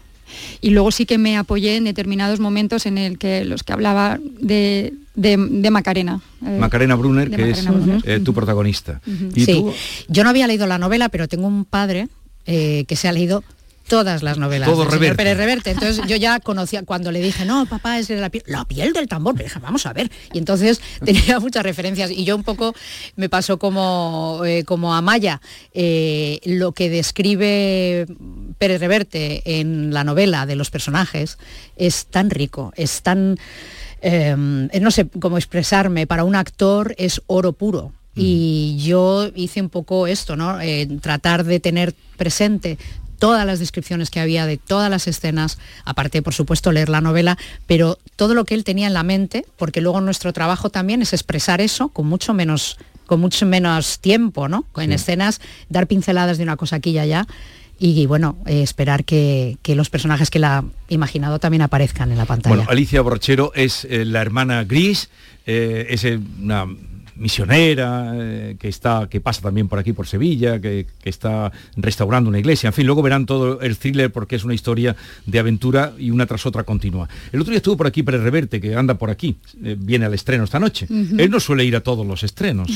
[0.62, 4.20] y luego sí que me apoyé en determinados momentos en el que los que hablaba
[4.40, 6.22] de, de, de Macarena.
[6.46, 8.02] Eh, Macarena Brunner, que Macarena es Brunner.
[8.10, 9.02] Eh, tu protagonista.
[9.06, 9.32] Uh -huh.
[9.36, 9.54] ¿Y sí.
[9.54, 9.74] Tú?
[10.08, 12.08] Yo no había leído la novela, pero tengo un padre
[12.46, 13.44] eh, que se ha leído
[13.92, 15.18] todas las novelas Todo del.
[15.18, 15.72] Pérez Reverte.
[15.72, 19.10] Entonces yo ya conocía, cuando le dije, no, papá, es la piel, la piel del
[19.10, 20.10] tambor, pero dije, vamos a ver.
[20.32, 22.74] Y entonces tenía muchas referencias y yo un poco
[23.18, 25.42] me pasó como, eh, como a Maya.
[25.74, 28.08] Eh, lo que describe
[28.58, 31.38] Pérez Reverte en la novela de los personajes
[31.76, 33.38] es tan rico, es tan...
[34.02, 37.92] Eh, no sé cómo expresarme, para un actor es oro puro.
[38.16, 40.60] Y yo hice un poco esto, ¿no?
[40.60, 42.78] Eh, tratar de tener presente
[43.22, 47.38] todas las descripciones que había de todas las escenas, aparte por supuesto leer la novela,
[47.68, 51.14] pero todo lo que él tenía en la mente, porque luego nuestro trabajo también es
[51.14, 54.66] expresar eso con mucho menos, con mucho menos tiempo, ¿no?
[54.76, 54.96] En sí.
[54.96, 57.28] escenas, dar pinceladas de una cosa aquí y allá.
[57.78, 62.12] Y, y bueno, eh, esperar que, que, los personajes que la ha imaginado también aparezcan
[62.12, 62.56] en la pantalla.
[62.56, 65.10] Bueno, Alicia Borchero es eh, la hermana Gris,
[65.46, 66.06] eh, es
[66.42, 66.66] una
[67.22, 72.30] misionera, eh, que está, que pasa también por aquí por Sevilla, que, que, está restaurando
[72.30, 75.94] una iglesia, en fin, luego verán todo el thriller porque es una historia de aventura
[75.98, 77.08] y una tras otra continua.
[77.32, 80.14] El otro día estuvo por aquí Pérez Reverte, que anda por aquí, eh, viene al
[80.14, 80.88] estreno esta noche.
[80.90, 81.22] Uh -huh.
[81.22, 82.70] Él no suele ir a todos los estrenos.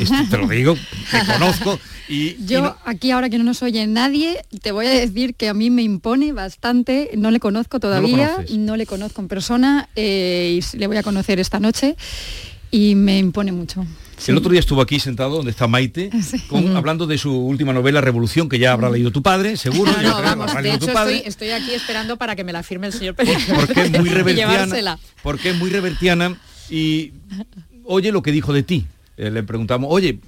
[0.00, 0.74] Esto te lo digo,
[1.10, 1.78] te conozco.
[2.08, 2.76] Y, Yo y no...
[2.84, 5.82] aquí ahora que no nos oye nadie, te voy a decir que a mí me
[5.82, 10.86] impone bastante, no le conozco todavía, no, no le conozco en persona eh, y le
[10.88, 11.96] voy a conocer esta noche
[12.72, 13.86] y me impone mucho.
[14.16, 14.30] Sí.
[14.30, 16.38] El otro día estuvo aquí sentado donde está Maite, sí.
[16.48, 19.92] con, hablando de su última novela Revolución, que ya habrá leído tu padre, seguro.
[19.92, 22.92] No, no, vamos, de hecho estoy, estoy, aquí esperando para que me la firme el
[22.92, 23.36] señor Pérez.
[23.54, 24.98] Porque es muy revertiana.
[25.22, 26.36] porque es muy revertiana
[26.70, 27.12] y
[27.84, 28.86] oye lo que dijo de ti.
[29.16, 30.20] Eh, le preguntamos, oye,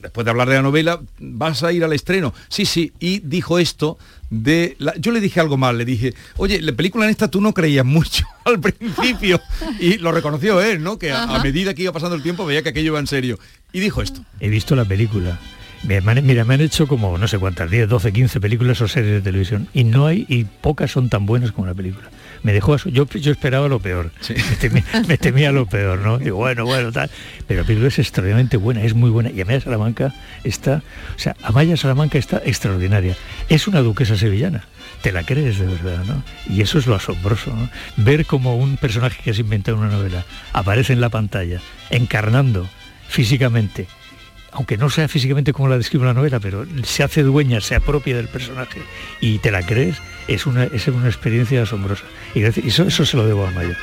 [0.00, 2.32] después de hablar de la novela, ¿vas a ir al estreno?
[2.48, 3.98] Sí, sí, y dijo esto
[4.30, 4.76] de...
[4.78, 4.94] La...
[4.96, 7.84] Yo le dije algo mal, le dije, oye, la película en esta tú no creías
[7.84, 9.40] mucho al principio,
[9.80, 10.98] y lo reconoció él, ¿no?
[10.98, 13.38] Que a, a, medida que iba pasando el tiempo veía que aquello iba en serio.
[13.72, 14.24] Y dijo esto.
[14.38, 15.38] He visto la película
[15.82, 19.20] Mira, me han hecho como no sé cuántas, 10, 12, 15 películas o series de
[19.22, 22.08] televisión y no hay, y pocas son tan buenas como una película.
[22.42, 24.10] Me dejó yo, yo esperaba lo peor,
[25.08, 26.20] me, temía, lo peor, ¿no?
[26.20, 27.10] Y bueno, bueno, tal.
[27.46, 29.30] Pero la película es extraordinariamente buena, es muy buena.
[29.30, 30.14] Y Amaya Salamanca
[30.44, 30.82] está,
[31.16, 33.16] o sea, Amaya Salamanca está extraordinaria.
[33.48, 34.64] Es una duquesa sevillana
[35.02, 36.22] te la crees de verdad, ¿no?
[36.46, 37.70] Y eso es lo asombroso, ¿no?
[37.96, 42.68] Ver como un personaje que has inventado en una novela aparece en la pantalla, encarnando
[43.08, 43.88] físicamente
[44.52, 48.16] aunque no sea físicamente como la describe la novela, pero se hace dueña, se apropia
[48.16, 48.82] del personaje
[49.20, 49.96] y te la crees,
[50.28, 52.04] es una, es una experiencia asombrosa.
[52.34, 53.76] Y eso, eso se lo debo a Maya.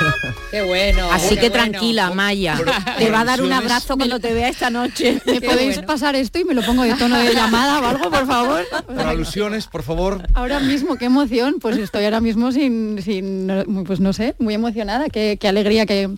[0.50, 1.10] qué bueno.
[1.12, 2.58] Así que tranquila, Maya.
[2.98, 5.20] Te va a dar un abrazo cuando te vea esta noche.
[5.26, 8.26] ¿Me podéis pasar esto y me lo pongo de tono de llamada o algo, por
[8.26, 8.64] favor?
[8.86, 10.26] Por alusiones, por favor.
[10.34, 11.56] Ahora mismo, qué emoción.
[11.60, 15.08] Pues estoy ahora mismo sin, sin pues no sé, muy emocionada.
[15.08, 16.10] Qué, qué alegría que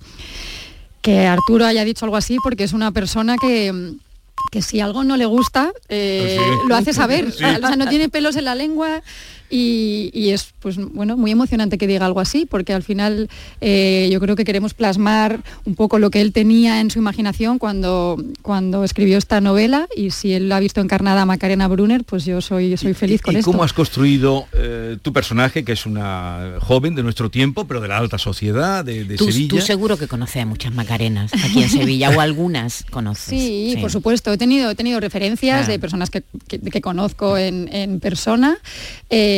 [1.07, 3.93] que Arturo haya dicho algo así porque es una persona que,
[4.51, 7.27] que si algo no le gusta, eh, lo hace saber.
[7.27, 9.03] O sea, no tiene pelos en la lengua,
[9.51, 13.29] y, es pues bueno muy emocionante que diga algo así porque al final
[13.61, 17.59] eh, yo creo que queremos plasmar un poco lo que él tenía en su imaginación
[17.59, 19.89] cuando cuando escribió esta novela.
[19.97, 23.35] Y si él ha visto encarnada a Macarena Brunner pues yo soy soy feliz con
[23.35, 23.51] ¿y esto.
[23.51, 27.89] cómo has construido eh, tu personaje que es una joven de nuestro tiempo pero de
[27.89, 32.11] la alta sociedad de, Sevilla tú seguro que conoces a muchas Macarenas aquí en Sevilla
[32.11, 33.29] o algunas conoces.
[33.29, 34.33] Sí, por supuesto.
[34.33, 36.23] He tenido he tenido referencias de personas que,
[36.81, 38.59] conozco en, persona.
[39.11, 39.36] Eh,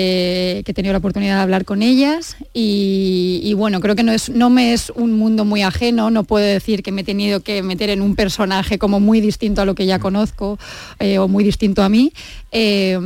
[0.65, 4.29] que he tenido la oportunidad de hablar con ellas y, bueno, creo que no, es,
[4.31, 7.63] no me es un mundo muy ajeno, no puedo decir que me he tenido que
[7.63, 10.59] meter en un personaje como muy distinto a lo que ya conozco
[10.99, 12.13] eh, o muy distinto a mí.
[12.53, 12.99] Eh,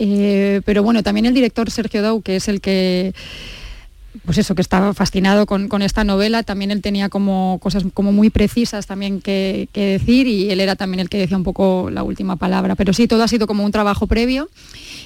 [0.00, 3.14] eh, pero bueno, también el director Sergio Dau, que es el que
[4.24, 8.30] pues eso, que estaba fascinado con, esta novela, también él tenía como cosas como muy
[8.30, 12.02] precisas también que, que, decir y él era también el que decía un poco la
[12.02, 12.74] última palabra.
[12.74, 14.48] Pero sí, todo ha sido como un trabajo previo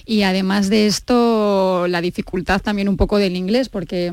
[0.07, 4.13] y además de esto la dificultad también un poco del inglés porque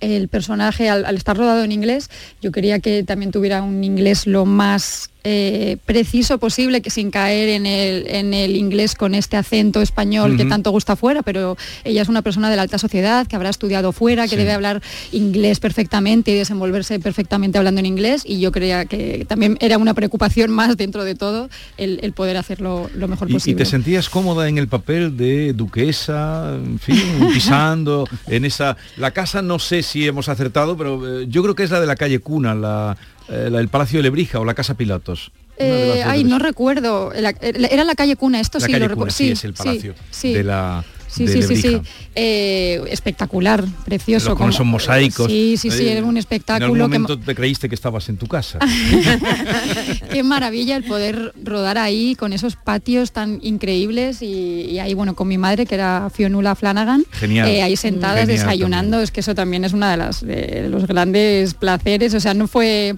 [0.00, 2.10] el personaje al, estar rodado en inglés
[2.40, 7.48] yo quería que también tuviera un inglés lo más eh, preciso posible, que sin caer
[7.50, 12.02] en el, en el, inglés con este acento español que tanto gusta fuera, pero ella
[12.02, 14.82] es una persona de la alta sociedad, que habrá estudiado fuera, que debe hablar
[15.12, 19.94] inglés perfectamente y desenvolverse perfectamente hablando en inglés, y yo creía que también era una
[19.94, 23.52] preocupación más dentro de todo el, poder hacerlo lo mejor posible.
[23.52, 27.00] ¿Y te sentías cómoda en el papel de duquesa, en fin,
[27.32, 28.76] pisando en esa...
[28.96, 31.86] La casa no sé si hemos acertado, pero eh, yo creo que es la de
[31.86, 32.96] la calle Cuna, la
[33.32, 35.32] eh, el Palacio de Lebrija o la Casa Pilatos.
[35.58, 37.12] Eh, ay, no recuerdo.
[37.12, 39.12] Era la calle Cuna, esto sí lo recuerdo.
[39.12, 41.80] Sí, es el palacio de la Sí, sí, sí, sí,
[42.14, 44.34] eh, espectacular, precioso.
[44.34, 45.30] Con esos mosaicos.
[45.30, 46.74] Sí, sí, sí, era un espectáculo.
[46.74, 48.58] En algún momento te creíste que estabas en tu casa.
[50.10, 55.28] Qué maravilla el poder rodar ahí con esos patios tan increíbles y, ahí, bueno, con
[55.28, 57.48] mi madre, que era Fionula Flanagan, Genial.
[57.48, 61.52] Eh, ahí sentadas desayunando, es que eso también es una de las de los grandes
[61.52, 62.96] placeres, o sea, no fue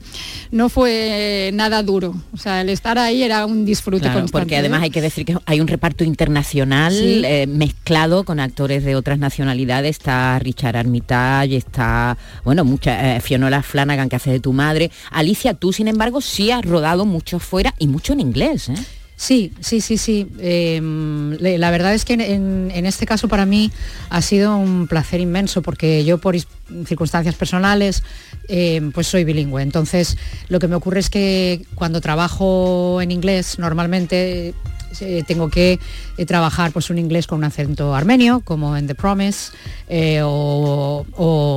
[0.53, 4.31] no fue nada duro, o sea, el estar ahí era un disfrute constante.
[4.31, 8.97] Porque además hay que decir que hay un reparto internacional eh, mezclado con actores de
[8.97, 14.53] otras nacionalidades, está Richard Armitage, está, bueno, mucha, eh, Fionola Flanagan que hace de tu
[14.53, 14.91] madre.
[15.11, 18.75] Alicia, tú sin embargo sí has rodado mucho fuera y mucho en inglés, ¿eh?
[19.17, 20.27] Sí, sí, sí, sí.
[20.41, 23.71] Em, la verdad es que en, este caso para mí
[24.11, 26.37] ha sido un placer inmenso porque yo por
[26.85, 28.03] circunstancias personales
[28.49, 29.63] em, pues soy bilingüe.
[29.63, 34.53] Entonces lo que me ocurre es que cuando trabajo en inglés normalmente
[35.01, 35.79] eh, tengo que
[36.17, 39.53] eh, trabajar pues un inglés con un acento armenio, como en The Promise,
[39.89, 41.05] eh, o,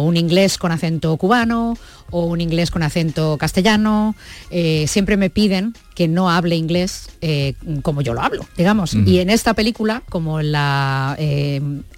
[0.05, 1.77] un inglés con acento cubano,
[2.09, 4.15] o un inglés con acento castellano.
[4.87, 7.09] siempre me piden que no hable inglés
[7.81, 8.93] como yo lo hablo, digamos.
[8.93, 11.17] Y en esta película, como la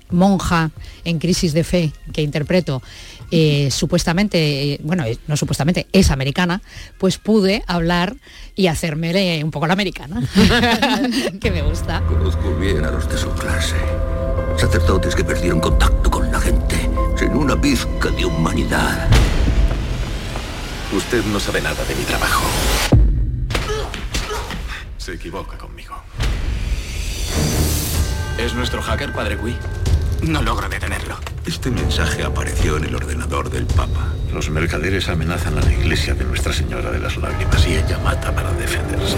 [0.09, 0.71] monja
[1.05, 2.81] en crisis de fe que interpreto,
[3.31, 6.61] eh, supuestamente, eh, bueno, no supuestamente, es americana,
[6.97, 8.15] pues pude hablar
[8.55, 10.21] y hacerme un poco la americana,
[11.41, 12.01] que me gusta.
[12.01, 13.75] Conozco bien a los de su clase.
[14.57, 19.07] Sacerdotes que perdieron contacto con la gente, sin una pizca de humanidad.
[20.91, 22.45] Usted no sabe nada de mi trabajo.
[24.97, 25.95] Se equivoca conmigo.
[28.37, 29.55] ¿Es nuestro hacker, Padre Cui?
[30.23, 31.15] No logro detenerlo.
[31.45, 34.13] Este mensaje apareció en el ordenador del Papa.
[34.33, 38.33] Los mercaderes amenazan a la iglesia de Nuestra Señora de las Lágrimas y ella mata
[38.35, 39.15] para defenderse.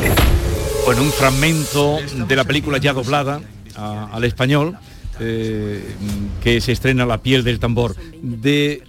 [0.85, 3.41] Bueno, un fragmento de la película ya doblada
[3.75, 4.77] al español,
[5.19, 5.95] eh,
[6.43, 7.95] que se estrena La piel del tambor.
[8.21, 8.83] De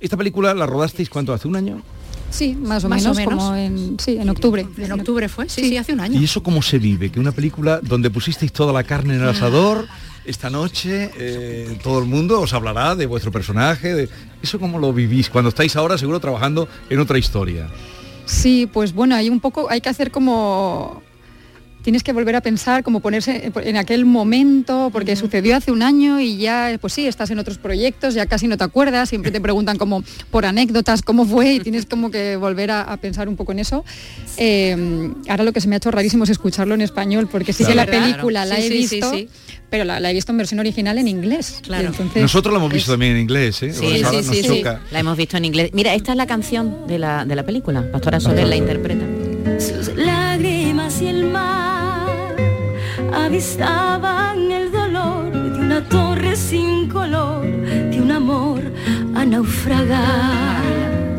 [0.00, 1.82] esta película la rodasteis cuánto hace un año?
[2.30, 3.34] Sí, más o Más menos, o menos.
[3.34, 4.66] como en, sí, en octubre.
[4.78, 6.20] En octubre fue, sí, sí, hace un año.
[6.20, 7.10] ¿Y eso cómo se vive?
[7.10, 9.86] Que una película donde pusisteis toda la carne en el asador,
[10.24, 14.08] esta noche eh, todo el mundo os hablará de vuestro personaje, de...
[14.42, 15.30] ¿eso cómo lo vivís?
[15.30, 17.68] Cuando estáis ahora seguro trabajando en otra historia.
[18.26, 21.02] Sí, pues bueno, hay un poco, hay que hacer como
[21.82, 26.20] tienes que volver a pensar, como ponerse en aquel momento, porque sucedió hace un año
[26.20, 29.40] y ya, pues sí, estás en otros proyectos, ya casi no te acuerdas, siempre te
[29.40, 33.36] preguntan como por anécdotas cómo fue y tienes como que volver a, a pensar un
[33.36, 33.84] poco en eso.
[34.36, 37.64] Eh, ahora lo que se me ha hecho rarísimo es escucharlo en español, porque sí
[37.64, 37.70] Claro.
[37.70, 38.04] que la Claro.
[38.04, 39.28] película la Sí, he sí, visto, sí.
[39.70, 41.60] pero la, la he visto en versión original en inglés.
[41.62, 41.88] Claro.
[41.88, 43.72] Entonces, Nosotros lo hemos visto también en inglés, ¿eh?
[43.72, 44.48] Sí, Ahora sí, nos sí, sí.
[44.48, 44.80] choca.
[44.90, 45.70] La hemos visto en inglés.
[45.72, 47.84] Mira, esta es la canción de la, de la película.
[47.90, 49.04] Pastora Soler la interpreta.
[49.58, 51.59] Sus lágrimas y el mar
[53.30, 58.60] avistaban el dolor de una torre sin color, de un amor
[59.14, 60.60] a naufragar.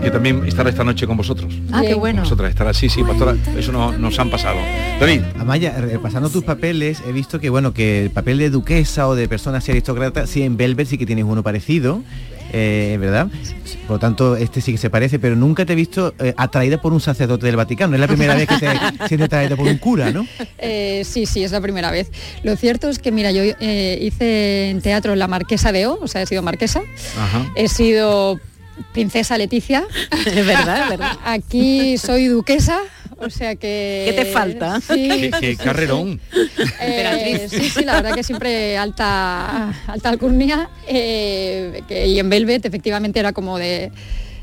[0.02, 1.54] Que también estará esta noche con vosotros.
[1.72, 2.24] Ah, qué bueno.
[2.24, 4.58] Vosotras estará, sí, sí, pastora, eso no- nos han pasado.
[5.00, 5.22] David.
[5.40, 9.30] Amaya, repasando tus papeles, he visto que bueno, que el papel de duquesa o de
[9.30, 12.02] persona así aristócrata, sí en Velvet sí que tienes uno parecido,
[12.52, 13.28] eh, ¿verdad?
[13.88, 16.82] Por lo tanto, este sí que se parece, pero nunca te he visto eh, atraída
[16.82, 17.96] por un sacerdote del Vaticano.
[17.96, 18.68] Es la primera vez que te
[19.08, 20.26] sientes atraída por un cura, ¿no?
[20.58, 22.12] Eh, sí, sí, es la primera vez.
[22.44, 26.08] Lo cierto es que, mira, yo eh, hice en teatro La Marquesa de O, o
[26.08, 26.82] sea, he sido marquesa.
[27.56, 28.40] He sido
[28.94, 29.84] princesa Leticia.
[30.26, 31.18] Es verdad, es verdad.
[31.26, 32.80] Aquí soy duquesa,
[33.22, 34.04] o sea que...
[34.08, 34.82] ¿Qué te falta?
[34.82, 36.20] Sí, Qué, qué carrerón.
[36.84, 40.70] Eh, sí, sí, la verdad que siempre alta, alta alcurnia.
[40.88, 43.92] eh, que- y en Velvet efectivamente era como de...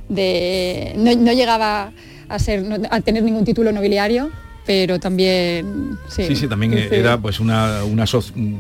[0.08, 1.92] de- no, no llegaba
[2.28, 4.30] a, ser, no- a tener ningún título nobiliario,
[4.68, 5.96] pero también...
[6.10, 6.88] Sí, Sí, sí, también sí.
[6.90, 8.04] era pues una, una,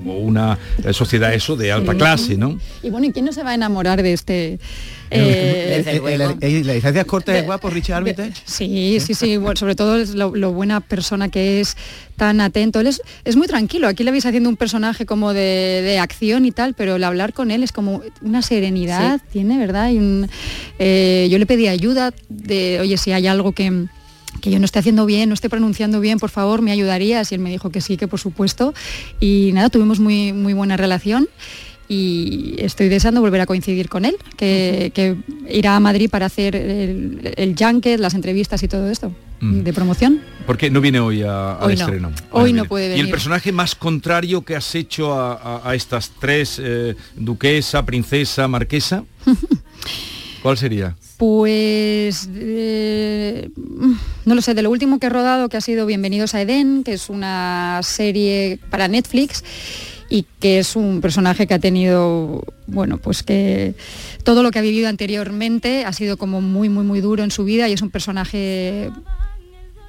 [0.06, 1.98] una eh, sociedad eso de alta Sí.
[1.98, 2.58] clase, ¿no?
[2.82, 4.58] Y bueno, ¿y quién no se va a enamorar de este...
[5.10, 8.32] eh, eh, la- eh, ¿La distancia corta es guapo, Richard Armitage?
[8.46, 11.76] Sí, sí, sí, bueno, sobre todo es lo, lo buena persona que es,
[12.16, 12.80] tan atento.
[12.80, 16.46] Él es, es muy tranquilo, aquí le veis haciendo un personaje como de, de acción
[16.46, 19.90] y tal, pero el hablar con él es como una serenidad, tiene, ¿verdad?
[19.90, 20.28] Y un-
[20.78, 23.84] eh, yo le pedí ayuda de, oye, si hay algo que
[24.40, 27.30] que yo no esté haciendo bien, no esté pronunciando bien, por favor, me ayudarías.
[27.32, 28.74] Y él me dijo que sí, que por supuesto.
[29.20, 31.28] Y nada, tuvimos muy, muy buena relación
[31.90, 35.16] y estoy deseando volver a coincidir con él, que, que
[35.48, 39.10] irá a Madrid para hacer el, el junket, las entrevistas y todo esto
[39.40, 40.20] de promoción.
[40.46, 41.80] ¿Por qué no viene hoy a- al Hoy no.
[41.84, 42.12] estreno?
[42.32, 43.10] Hoy no puede ¿Y el venir.
[43.12, 49.04] personaje más contrario que has hecho a, a- a estas tres, eh, duquesa, princesa, marquesa?
[50.42, 50.96] ¿Cuál sería?
[51.16, 53.50] Pues eh,
[54.24, 56.84] no lo sé, de lo último que he rodado, que ha sido Bienvenidos a Edén,
[56.84, 59.42] que es una serie para Netflix
[60.10, 63.74] y que es un personaje que ha tenido, bueno, pues que
[64.22, 67.44] todo lo que ha vivido anteriormente ha sido como muy, muy, muy duro en su
[67.44, 68.90] vida y es un personaje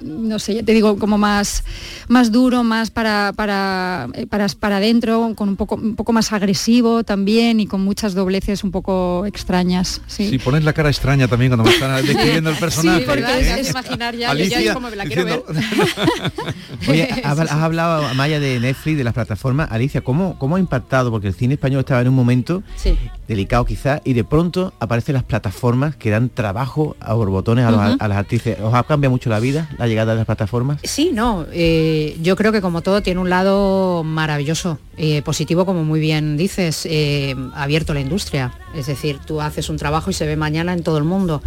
[0.00, 1.64] no sé, ya te digo, como más,
[2.08, 6.32] más duro, más para, para, eh, para, para adentro, con un poco, un poco más
[6.32, 10.00] agresivo también y con muchas dobleces un poco extrañas.
[10.06, 10.28] Sí.
[10.30, 13.00] Si pones la cara extraña también cuando me están describiendo el personaje.
[13.00, 13.60] Sí, porque ¿eh?
[13.60, 15.42] es imaginar ya, Alicia, yo ya como me la quiero ver.
[16.88, 19.68] Oye, has, has hablado, Amaya, de Netflix, de las plataformas.
[19.70, 21.10] Alicia, ¿cómo, ¿cómo ha impactado?
[21.10, 22.96] Porque el cine español estaba en un momento Sí.
[23.28, 27.80] delicado quizás, y de pronto aparecen las plataformas que dan trabajo a borbotones a, los-
[27.80, 27.96] Ujú.
[28.00, 28.58] a las actrices.
[28.60, 30.80] ¿Os ha cambiado mucho la vida la llegada de las plataformas?
[30.84, 35.84] Sí, no, eh, yo creo que como todo tiene un lado maravilloso, eh, positivo como
[35.84, 40.26] muy bien dices, eh, abierto la industria, es decir, tú haces un trabajo y se
[40.26, 41.42] ve mañana en todo el mundo,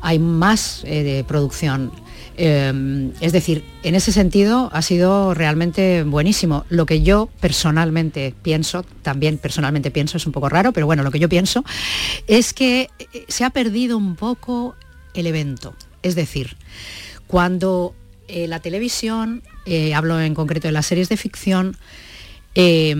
[0.00, 1.92] hay más eh, producción.
[2.36, 6.64] Eh, es decir, en ese sentido ha sido realmente buenísimo.
[6.70, 11.10] Lo que yo personalmente pienso, también personalmente pienso, es un poco raro, pero bueno, lo
[11.10, 11.64] que yo pienso
[12.26, 12.88] es que
[13.28, 14.74] se ha perdido un poco
[15.14, 15.74] el evento.
[16.02, 16.56] Es decir,
[17.32, 17.94] cuando
[18.28, 21.78] eh, la televisión, eh, hablo en concreto de las series de ficción,
[22.54, 22.94] eh,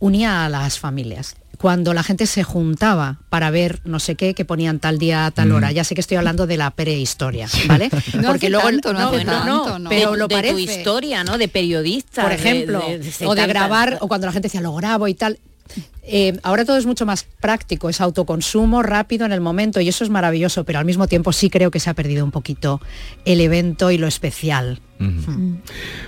[0.00, 1.36] unía a las familias.
[1.58, 5.50] Cuando la gente se juntaba para ver no sé qué, que ponían tal día tal
[5.50, 5.54] Mm.
[5.54, 5.70] hora.
[5.72, 7.88] Ya sé que estoy hablando de la prehistoria, ¿vale?
[8.20, 9.88] No hace tanto, no hace tanto, no.
[9.90, 10.52] pero de, lo de parece.
[10.54, 11.38] tu historia, ¿no?
[11.38, 12.22] De periodista.
[12.22, 14.74] Por de- ejemplo, de- de- o de tanta- grabar, o cuando la gente decía lo
[14.74, 15.38] grabo y tal.
[16.08, 20.04] Eh, ahora todo es mucho más práctico, es autoconsumo rápido en el momento y eso
[20.04, 22.80] es maravilloso, pero al mismo tiempo sí creo que se ha perdido un poquito
[23.24, 24.80] el evento y lo especial.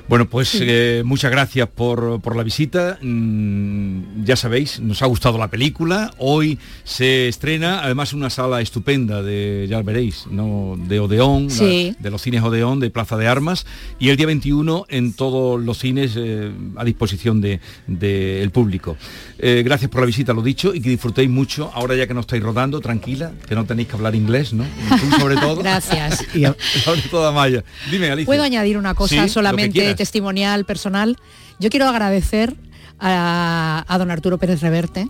[0.08, 2.98] Bueno, pues eh, muchas gracias por, por la visita.
[3.02, 6.10] Mm, ya sabéis, nos ha gustado la película.
[6.16, 10.78] Hoy se estrena, además, una sala estupenda de, ya veréis, ¿no?
[10.88, 11.94] de Odeón, la- Sí.
[11.98, 13.66] de los cines Odeón, de Plaza de Armas.
[13.98, 18.96] Y el día 21 en todos los cines eh, a disposición del de, del público.
[19.38, 21.70] Eh, gracias gracias por la visita, lo dicho, y que disfrutéis mucho.
[21.74, 24.64] Ahora ya que no estáis rodando, tranquila, que no tenéis que hablar inglés, ¿no?
[24.64, 25.56] Tú sobre todo.
[25.56, 26.24] Gracias.
[26.34, 26.44] y
[26.80, 27.64] sobre todo Amaya.
[27.90, 28.26] Dime, Alicia.
[28.26, 31.16] ¿Puedo añadir una cosa solamente testimonial, personal?
[31.58, 32.54] Yo quiero agradecer
[33.00, 35.08] a, a don Arturo Pérez Reverte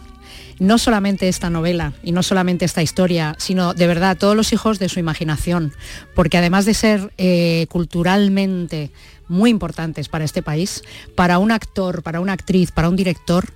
[0.60, 4.80] no solamente esta novela y no solamente esta historia, sino de verdad todos los hijos
[4.80, 5.72] de su imaginación,
[6.16, 8.90] porque además de ser eh, culturalmente
[9.28, 10.82] muy importantes para este país,
[11.14, 13.52] para un actor, para una actriz, para un director,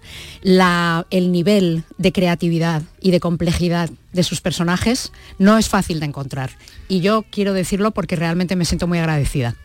[1.10, 6.50] el nivel de creatividad y de complejidad de sus personajes no es fácil de encontrar.
[6.88, 9.56] Y yo quiero decirlo porque realmente me siento muy agradecida.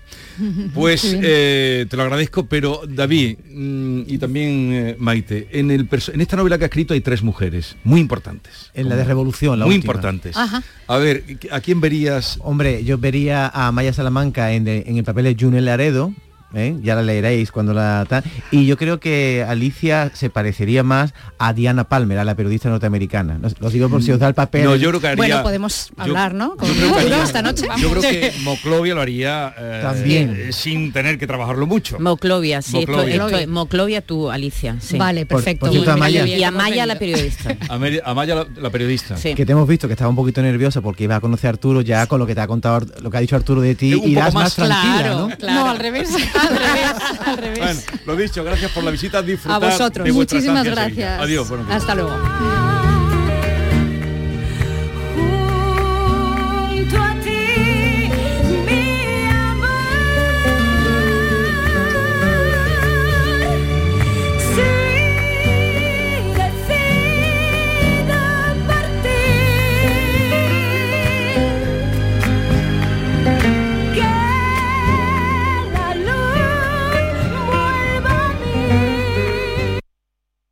[0.73, 6.21] Pues eh, te lo agradezco, pero David mm, y también eh, Maite, en, el en
[6.21, 8.71] esta novela que ha escrito hay tres mujeres muy importantes.
[8.73, 9.91] En la de Revolución, la Muy última.
[9.93, 10.38] importantes.
[10.38, 10.63] Ajá.
[10.88, 12.38] A ver, ¿a quién verías?
[12.41, 16.13] Hombre, yo vería a Maya Salamanca en, de- en el papel de Junior Laredo,
[16.54, 16.76] ¿eh?
[16.82, 18.24] ya la leeréis cuando la tal.
[18.52, 23.38] Y yo creo que Alicia se parecería más a Diana Palmer, a la periodista norteamericana.
[23.41, 24.64] No- Lo digo por si os da el papel.
[24.64, 26.56] No, yo creo que haría- Bueno, podemos yo- hablar, ¿no?
[26.56, 27.66] Con yo creo que haría- esta noche.
[27.80, 30.36] Yo creo que Moclovia lo haría eh, También.
[30.38, 32.00] eh, sin tener que trabajarlo mucho.
[32.00, 33.16] Moclovia, sí, Moclovia.
[33.16, 34.78] esto es- Moclovia tú, Alicia.
[34.80, 34.98] sí.
[34.98, 35.66] Vale, perfecto.
[35.66, 36.26] por Y, cierto, Amaya.
[36.26, 37.56] y Amaya la periodista.
[38.06, 39.16] Amaya, la, la periodista.
[39.16, 41.82] Que te hemos visto que estaba un poquito nerviosa porque iba a conocer a Arturo
[41.82, 44.00] ya con lo que te ha contado, lo que ha dicho Arturo de ti, Un
[44.00, 45.54] poco irás más- más, tranquila, Claro, ¿no?
[45.54, 46.10] No, al revés.
[46.38, 46.91] al revés.
[47.25, 47.59] Al revés.
[47.59, 50.05] Bueno, lo dicho, gracias por la visita, a disfrutar vosotros.
[50.05, 51.19] de Muchísimas gracias.
[51.21, 51.47] Adiós.
[51.69, 52.76] Hasta luego.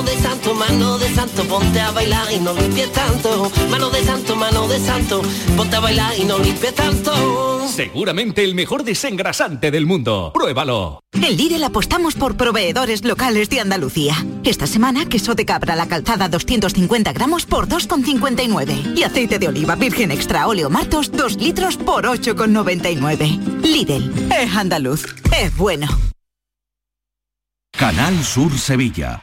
[0.00, 4.02] mano de santo, mano de santo, ponte a bailar y no limpies tanto, mano de
[4.02, 5.20] santo, mano de santo,
[5.56, 7.68] ponte a bailar y no limpies tanto.
[7.68, 10.30] Seguramente el mejor desengrasante del mundo.
[10.32, 11.00] Pruébalo.
[11.12, 14.14] En Lidl apostamos por proveedores locales de Andalucía.
[14.42, 18.96] Esta semana, queso de cabra la calzada 250 gramos por 2,59.
[18.96, 23.62] Y aceite de oliva virgen extra óleo martos 2 litros por 8,99.
[23.62, 25.04] Lidl, es andaluz,
[25.38, 25.88] es bueno.
[27.72, 29.22] Canal Sur Sevilla.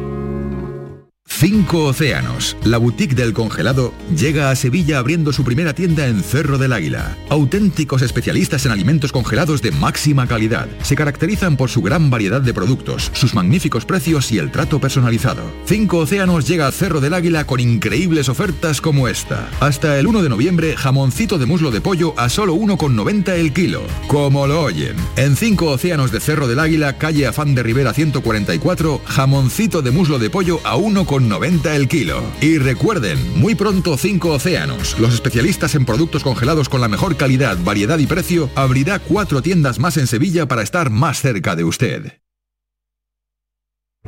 [1.39, 6.59] Cinco Océanos, la boutique del congelado, llega a Sevilla abriendo su primera tienda en Cerro
[6.59, 7.17] del Águila.
[7.29, 10.67] Auténticos especialistas en alimentos congelados de máxima calidad.
[10.83, 15.41] Se caracterizan por su gran variedad de productos, sus magníficos precios y el trato personalizado.
[15.65, 19.49] Cinco Océanos llega a Cerro del Águila con increíbles ofertas como esta.
[19.61, 23.81] Hasta el 1 de noviembre, jamoncito de muslo de pollo a solo 1,90 el kilo.
[24.07, 24.95] Como lo oyen.
[25.15, 30.19] En Cinco Océanos de Cerro del Águila, calle Afán de Rivera 144, jamoncito de muslo
[30.19, 32.23] de pollo a 1,90 el kilo.
[32.41, 37.57] Y recuerden, muy pronto Cinco Océanos, los especialistas en productos congelados con la mejor calidad,
[37.63, 42.21] variedad y precio, abrirá cuatro tiendas más en Sevilla para estar más cerca de usted.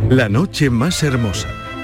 [0.09, 1.72] La noche más hermosa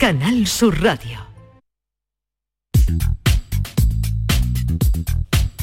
[0.00, 1.18] Canal Sur Radio.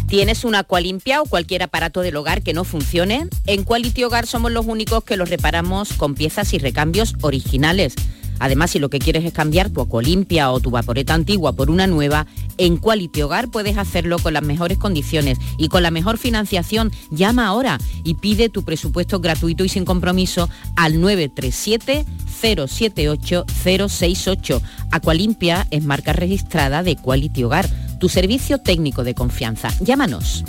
[0.08, 3.30] ¿Tienes una Aqualimpia o cualquier aparato del hogar que no funcione?
[3.48, 7.96] En Quality Hogar somos los únicos que los reparamos con piezas y recambios originales.
[8.40, 11.88] Además, si lo que quieres es cambiar tu Limpia o tu vaporeta antigua por una
[11.88, 12.28] nueva,
[12.58, 16.92] en Quality Hogar puedes hacerlo con las mejores condiciones y con la mejor financiación.
[17.10, 22.06] Llama ahora y pide tu presupuesto gratuito y sin compromiso al 937
[22.42, 24.62] 078 068.
[24.92, 27.68] Aqualimpia es marca registrada de Quality Hogar,
[28.00, 29.70] tu servicio técnico de confianza.
[29.80, 30.44] Llámanos.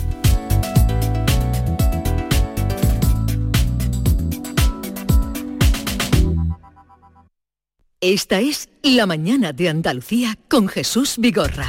[8.01, 11.67] Esta es La mañana de Andalucía con Jesús Vigorra.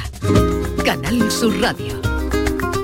[0.85, 1.99] Canal Sur Radio.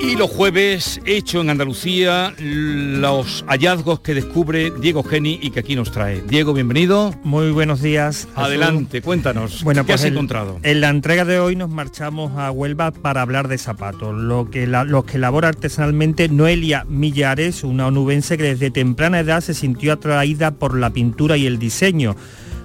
[0.02, 5.76] Y los jueves hecho en Andalucía los hallazgos que descubre Diego Geni y que aquí
[5.78, 6.22] nos trae.
[6.28, 7.14] Diego, bienvenido.
[7.24, 8.28] Muy buenos días.
[8.36, 9.64] Adelante, cuéntanos.
[9.64, 10.60] Bueno, ¿Qué pues has el- encontrado?
[10.64, 14.14] En la entrega de hoy nos marchamos a Huelva para hablar de zapatos.
[14.14, 19.40] Lo que la- los que elabora artesanalmente Noelia Millares, una onubense que desde temprana edad
[19.42, 22.16] se sintió atraída por la pintura y el diseño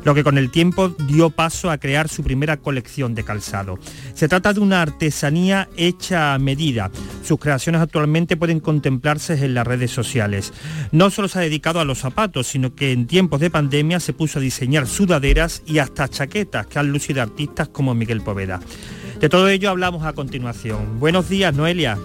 [0.05, 3.79] lo que con el tiempo dio paso a crear su primera colección de calzado.
[4.15, 6.91] Se trata de una artesanía hecha a medida.
[7.25, 10.53] Sus creaciones actualmente pueden contemplarse en las redes sociales.
[10.91, 14.13] No solo se ha dedicado a los zapatos, sino que en tiempos de pandemia se
[14.13, 18.61] puso a diseñar sudaderas y hasta chaquetas que han lucido artistas como Miguel Poveda.
[19.21, 20.99] De todo ello hablamos a continuación.
[20.99, 21.97] Buenos días, Noelia.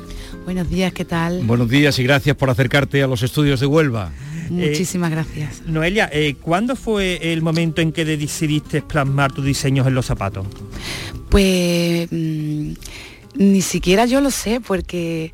[0.45, 1.41] Buenos días, ¿qué tal?
[1.43, 4.11] Buenos días y gracias por acercarte a los estudios de Huelva.
[4.49, 5.61] Muchísimas gracias.
[5.65, 10.45] Noelia, eh, ¿cuándo fue el momento en que decidiste plasmar tus diseños en los zapatos?
[11.29, 12.71] Pues mm,
[13.35, 15.33] ni siquiera yo lo sé, porque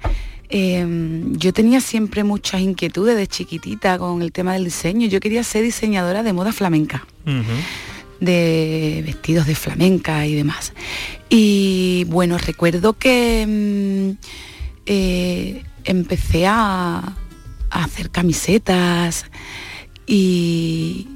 [0.50, 0.86] eh,
[1.32, 5.08] yo tenía siempre muchas inquietudes de chiquitita con el tema del diseño.
[5.08, 7.06] Yo quería ser diseñadora de moda flamenca.
[8.20, 10.74] de vestidos de flamenca y demás.
[11.30, 14.26] Y bueno, recuerdo que mm,
[14.86, 17.18] eh, empecé a,
[17.74, 19.26] a hacer camisetas
[20.06, 21.08] y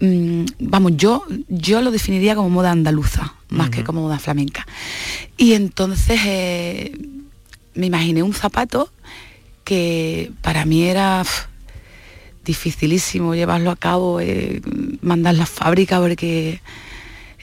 [0.00, 4.66] mm, vamos, yo, yo lo definiría como moda andaluza, más que como moda flamenca.
[5.36, 6.98] Y entonces eh,
[7.74, 8.90] me imaginé un zapato
[9.62, 11.24] que para mí era
[12.44, 14.60] dificilísimo llevarlo a cabo, eh,
[15.02, 16.60] mandar la fábrica porque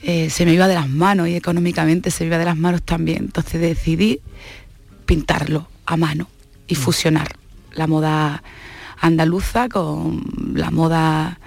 [0.04, 2.82] eh, se me iba de las manos y económicamente se me iba de las manos
[2.82, 3.20] también.
[3.20, 4.20] Entonces decidí
[5.06, 6.28] pintarlo a mano
[6.68, 7.45] y fusionar
[7.76, 8.44] la moda
[9.00, 10.24] andaluza con
[10.54, 11.40] la moda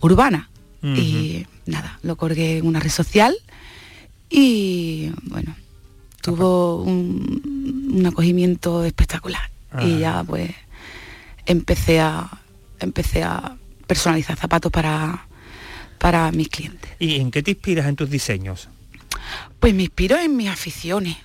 [0.00, 0.50] urbana.
[0.82, 3.34] Y nada, lo colgué en una red social
[4.30, 5.56] y bueno,
[6.22, 9.50] tuvo un, un acogimiento espectacular.
[9.72, 9.98] Y Ajá.
[9.98, 10.52] ya pues
[11.44, 12.30] empecé a
[12.78, 13.56] empecé a
[13.86, 15.26] personalizar zapatos para,
[15.98, 16.90] para mis clientes.
[16.98, 18.68] ¿Y en qué te inspiras en tus diseños?
[19.60, 21.16] Pues me inspiro en mis aficiones,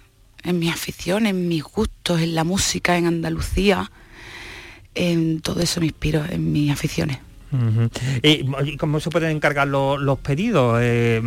[0.43, 3.91] en mis aficiones, en mis gustos, en la música, en Andalucía,
[4.95, 7.19] en todo eso me inspiro, en mis aficiones.
[8.23, 10.79] ¿Y cómo se pueden encargar lo- los pedidos?
[10.81, 11.21] Eh,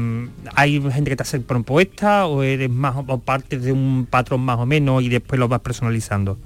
[0.55, 4.59] ¿Hay gente que te hace propuesta o eres más o parte de un patrón más
[4.59, 6.39] o menos y después lo vas personalizando?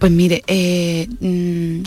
[0.00, 1.82] Pues mire, eh, mm,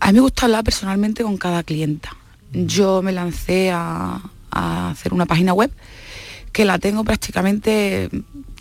[0.00, 2.16] a mí me gusta hablar personalmente con cada clienta.
[2.52, 5.70] Yo me lancé a, a hacer una página web
[6.52, 8.08] que la tengo prácticamente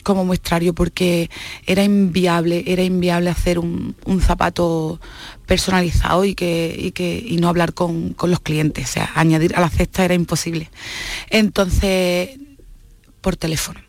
[0.01, 1.29] como muestrario porque
[1.65, 4.99] era inviable, era inviable hacer un, un zapato
[5.45, 8.89] personalizado y que, y que y no hablar con, con los clientes.
[8.89, 10.69] O sea, añadir a la cesta era imposible.
[11.29, 12.29] Entonces,
[13.21, 13.79] por teléfono.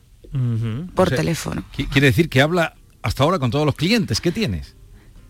[0.95, 1.63] Por O sea, teléfono.
[1.77, 4.75] qui- Quiere decir que habla hasta ahora con todos los clientes que tienes.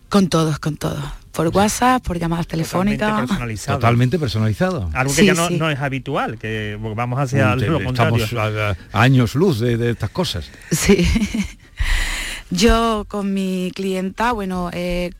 [0.09, 1.03] Con todos, con todos.
[1.33, 3.21] Por WhatsApp, por llamadas telefónicas.
[3.27, 3.79] personalizado.
[3.79, 4.89] Totalmente personalizado.
[4.93, 5.57] Algo que Sí, ya no, sí.
[5.57, 8.23] no es habitual, que vamos hacia Te- lo contrario.
[8.23, 10.49] Estamos a, a años luz de, de estas cosas.
[10.71, 11.07] Sí.
[12.51, 15.11] Yo con mi clienta, bueno, eh,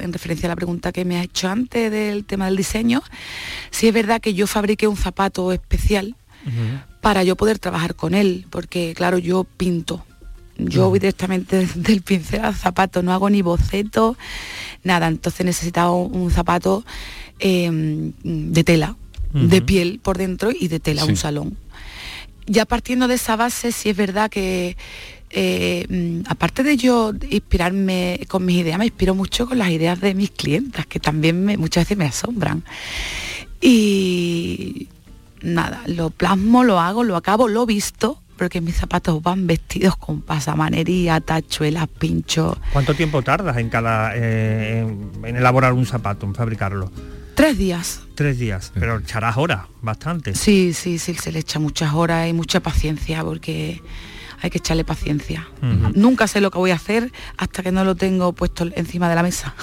[0.00, 3.02] en referencia a la pregunta que me ha hecho antes del tema del diseño,
[3.70, 6.14] sí es verdad que yo fabriqué un zapato especial
[7.00, 10.04] para yo poder trabajar con él, porque claro, yo pinto.
[10.68, 14.16] Yo voy directamente del pincel al zapato, no hago ni boceto,
[14.84, 15.08] nada.
[15.08, 16.84] Entonces necesitaba un, zapato
[17.38, 17.70] eh,
[18.22, 18.96] de tela,
[19.32, 21.10] de piel por dentro y de tela, Sí.
[21.10, 21.56] un salón.
[22.46, 24.76] Ya partiendo de esa base, sí es verdad que
[25.30, 29.98] eh, mm, aparte de yo inspirarme con mis ideas, me inspiro mucho con las ideas
[30.00, 32.64] de mis clientas, que también me- muchas veces me asombran.
[33.60, 34.88] Y
[35.40, 40.20] nada, lo plasmo, lo hago, lo acabo, lo visto, porque mis zapatos van vestidos con
[40.20, 42.58] pasamanería, tachuelas, pinchos.
[42.72, 46.90] ¿Cuánto tiempo tardas en cada eh, en, en elaborar un zapato, en fabricarlo?
[47.36, 48.00] Tres días.
[48.16, 50.34] Tres días, pero echarás horas, bastante.
[50.34, 53.80] Sí, sí, sí, se le echa muchas horas y mucha paciencia porque
[54.40, 55.46] hay que echarle paciencia.
[55.94, 59.14] Nunca sé lo que voy a hacer hasta que no lo tengo puesto encima de
[59.14, 59.54] la mesa.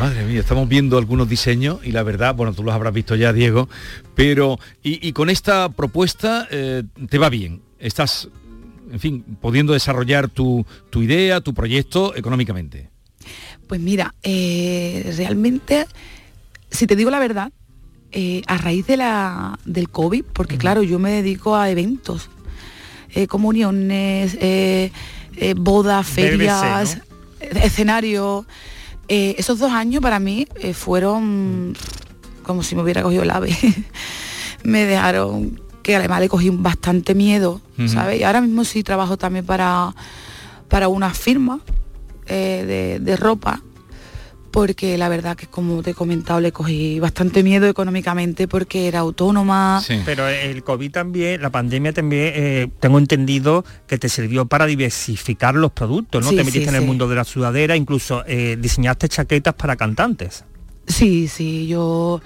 [0.00, 3.34] Madre mía, estamos viendo algunos diseños y la verdad, bueno, tú los habrás visto ya,
[3.34, 3.68] Diego,
[4.14, 7.65] pero y, con esta propuesta eh, te va bien.
[7.78, 8.28] Estás,
[8.90, 12.90] en fin, pudiendo desarrollar tu, tu idea, tu proyecto económicamente.
[13.66, 15.86] Pues mira, eh, realmente,
[16.70, 17.52] si te digo la verdad,
[18.12, 22.30] eh, a raíz de la, del COVID, porque claro, yo me dedico a eventos,
[23.10, 24.38] eh, comuniones,
[25.56, 26.98] bodas, ferias,
[27.40, 28.46] escenarios.
[29.08, 31.74] esos dos años para mí fueron
[32.42, 33.56] como si me hubiera cogido el ave.
[34.62, 38.18] me dejaron que además le cogí bastante miedo, ¿sabes?
[38.18, 39.94] Y ahora mismo sí trabajo también para,
[40.66, 41.60] para una firma
[42.26, 43.62] de, de ropa
[44.56, 49.00] porque la verdad que como te he comentado le cogí bastante miedo económicamente porque era
[49.00, 49.80] autónoma.
[50.04, 55.54] Pero el COVID también, la pandemia también, eh, tengo entendido que te sirvió para diversificar
[55.54, 56.30] los productos, ¿no?
[56.30, 60.44] te metiste en el mundo de la sudadera, incluso eh, diseñaste chaquetas para cantantes.
[60.88, 62.20] Sí, sí, yo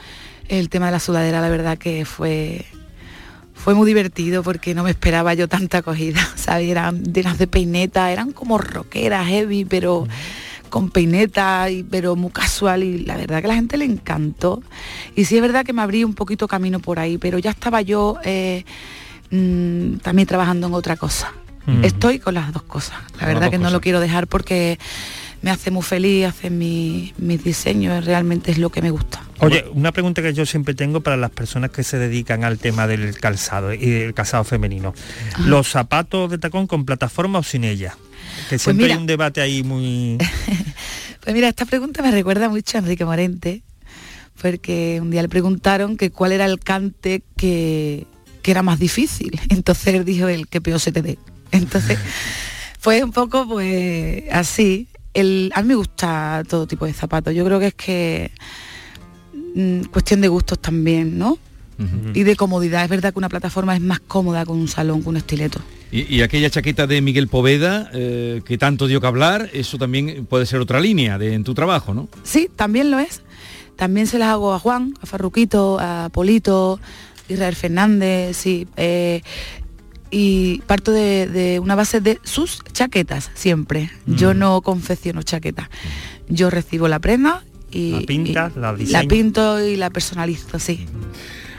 [0.49, 2.65] el tema de la sudadera la verdad que fue
[3.63, 6.69] fue muy divertido porque no me esperaba yo tanta acogida, ¿sabes?
[6.69, 10.09] Eran llenas de peineta, eran como rockeras, heavy, pero
[10.71, 14.63] con peineta, y, pero muy casual y la verdad que a la gente le encantó.
[15.15, 17.83] Y sí es verdad que me abrí un poquito camino por ahí, pero ya estaba
[17.83, 18.65] yo eh,
[19.31, 21.33] mm, también trabajando en otra cosa.
[21.83, 22.99] Estoy con las dos cosas.
[23.21, 24.81] La verdad que no lo quiero dejar porque
[25.43, 29.23] me hace muy feliz, hace mis diseños, realmente es lo que me gusta.
[29.41, 32.87] Oye, una pregunta que yo siempre tengo para las personas que se dedican al tema
[32.87, 34.95] del calzado y el calzado femenino.
[35.47, 37.97] ¿Los zapatos de tacón con plataforma o sin ella?
[38.45, 40.19] Que pues siempre hay un debate ahí muy...
[41.21, 43.63] pues mira, esta pregunta me recuerda mucho a Enrique Morente,
[44.43, 48.07] porque un día le preguntaron que cuál era el cante que,
[48.45, 49.41] era más difícil.
[49.49, 51.19] Entonces él dijo el que peor se te dé.
[51.51, 51.99] Entonces
[52.79, 54.89] fue un poco pues así.
[55.15, 57.35] El, a mí me gusta todo tipo de zapatos.
[57.35, 58.31] Yo creo que es que
[59.55, 61.39] mm, cuestión de gustos también, ¿no?
[62.13, 62.85] Y de comodidad.
[62.85, 65.63] Es verdad que una plataforma es más cómoda con un salón, con un estileto.
[65.91, 70.45] Y, aquella chaqueta de Miguel Poveda, eh, que tanto dio que hablar, eso también puede
[70.45, 72.09] ser otra línea de, en tu trabajo, ¿no?
[72.23, 73.23] Sí, también lo es.
[73.77, 76.79] También se las hago a Juan, a Farruquito, a Polito,
[77.29, 78.69] Israel Fernández, sí.
[78.77, 79.23] Eh,
[80.11, 83.91] y parto de, una base de sus chaquetas siempre.
[84.07, 84.39] Yo mm.
[84.39, 85.69] no confecciono chaquetas.
[86.29, 90.87] Yo recibo la prenda y la pintas, la, la pinto y la personalizo, sí.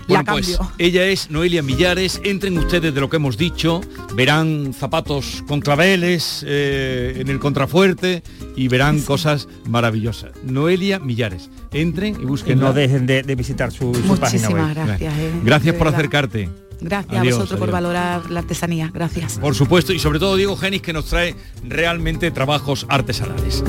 [0.08, 2.22] Bueno, pues ella es Noelia Millares.
[2.24, 3.82] Entren ustedes de lo que hemos dicho,
[4.16, 8.24] verán zapatos con claveles eh, en el contrafuerte
[8.56, 10.32] y verán cosas maravillosas.
[10.44, 11.50] Noelia Millares.
[11.72, 12.60] Entren y busquen.
[12.60, 14.74] No dejen de, visitar su, página web.
[14.74, 15.14] gracias.
[15.18, 16.50] Eh, gracias por acercarte.
[16.82, 18.90] Gracias a vosotros por valorar la artesanía.
[18.94, 19.38] Gracias.
[19.40, 23.64] Por supuesto, y sobre todo Diego Genis que nos trae realmente trabajos artesanales.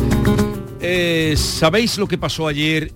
[0.80, 2.92] Eh, ¿Sabéis lo que pasó ayer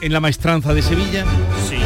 [0.00, 1.24] en la maestranza de Sevilla?
[1.68, 1.76] Sí.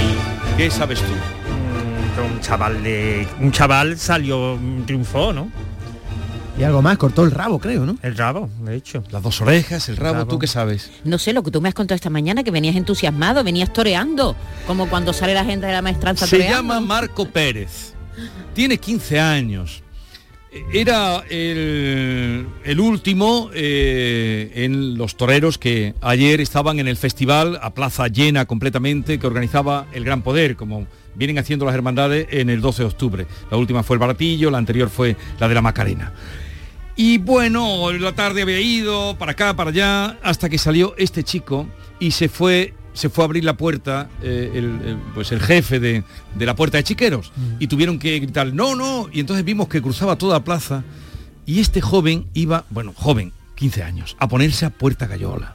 [0.57, 1.13] ¿Qué sabes tú?
[1.13, 3.29] Mm, un chaval de.
[3.41, 5.51] Un chaval salió, triunfó, ¿no?
[6.59, 7.99] Y algo más, cortó el rabo, creo, ¿no?
[8.03, 9.05] El rabo, de hecho.
[9.11, 10.91] Las dos orejas, el rabo, ¿tú qué sabes?
[11.05, 14.35] No sé, lo que tú me has contado esta mañana, que venías entusiasmado, venías toreando,
[14.67, 17.93] como cuando sale la gente de la maestranza Se llama Marco Pérez.
[18.55, 19.83] Tiene 15 años
[20.73, 22.47] era el,
[22.79, 29.19] último eh, en los toreros que ayer estaban en el festival a plaza llena completamente
[29.19, 33.27] que organizaba el Gran Poder, como vienen haciendo las hermandades en el 12 de octubre.
[33.51, 36.13] La última fue el Baratillo, la anterior fue la de la Macarena.
[36.97, 41.69] Y bueno, la tarde había ido para acá, para allá, hasta que salió este chico
[42.01, 46.03] y se fue se fue a abrir la puerta eh, el, pues el jefe de,
[46.39, 47.31] la puerta de chiqueros.
[47.37, 47.57] Mm.
[47.61, 50.83] y tuvieron que gritar no no y entonces vimos que cruzaba toda la plaza
[51.45, 55.55] y este joven iba bueno joven 15 años a ponerse a puerta gallola.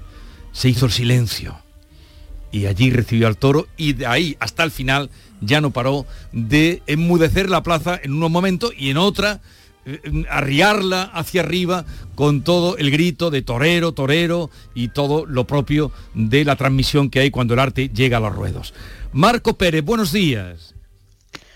[0.52, 1.58] Se hizo el silencio
[2.52, 6.84] y allí recibió al toro y de ahí hasta el final ya no paró de
[6.86, 9.42] enmudecer la plaza en unos momentos y en otra
[10.30, 16.46] arriarla hacia arriba con todo el grito de torero, torero y todo lo propio de
[16.46, 18.74] la transmisión que hay cuando el arte llega a los ruedos.
[19.12, 20.76] Marco Pérez, buenos días.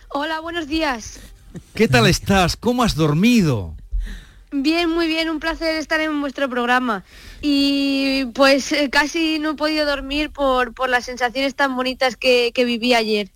[0.09, 1.19] Hola, buenos días.
[1.73, 2.55] ¿Qué tal estás?
[2.55, 3.75] ¿Cómo has dormido?
[4.51, 7.03] Bien, muy bien, un placer estar en vuestro programa.
[7.41, 12.51] Y pues eh, casi no he podido dormir por, por las sensaciones tan bonitas que,
[12.53, 13.29] que viví ayer.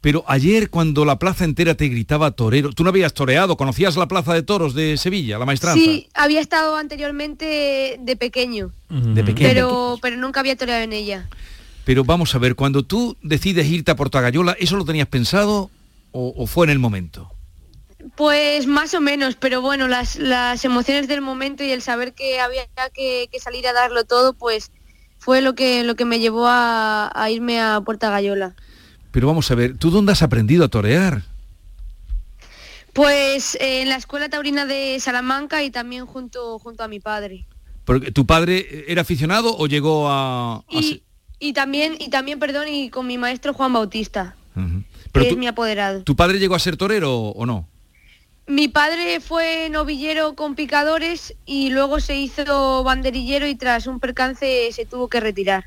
[0.00, 4.08] Pero ayer cuando la plaza entera te gritaba torero, tú no habías toreado, conocías la
[4.08, 5.82] plaza de toros de Sevilla, la maestranza.
[5.82, 8.72] Sí, había estado anteriormente de pequeño.
[8.88, 9.48] De pequeño.
[9.48, 11.28] Pero, pero nunca había toreado en ella.
[11.84, 15.70] Pero vamos a ver, cuando tú decides irte a Portagayola, ¿eso lo tenías pensado
[16.12, 17.30] o, fue en el momento?
[18.16, 22.40] Pues más o menos, pero bueno, las, las emociones del momento y el saber que
[22.40, 24.70] había que, que salir a darlo todo, pues
[25.18, 28.54] fue lo que, lo que me llevó a, a irme a Puerta Gallola.
[29.10, 31.22] Pero vamos a ver, ¿tú dónde has aprendido a torear?
[32.92, 37.46] Pues eh, en la Escuela Taurina de Salamanca y también junto, junto a mi padre.
[37.84, 40.56] Porque ¿Tu padre era aficionado o llegó a...?
[40.56, 41.02] a Y,
[41.38, 44.60] y también, y también, perdón, y con mi maestro Juan Bautista, que
[45.12, 46.02] Pero es tú- mi apoderado.
[46.02, 47.68] ¿Tu padre llegó a ser torero o no?
[48.46, 54.70] Mi padre fue novillero con picadores y luego se hizo banderillero y tras un percance
[54.72, 55.64] se tuvo que retirar.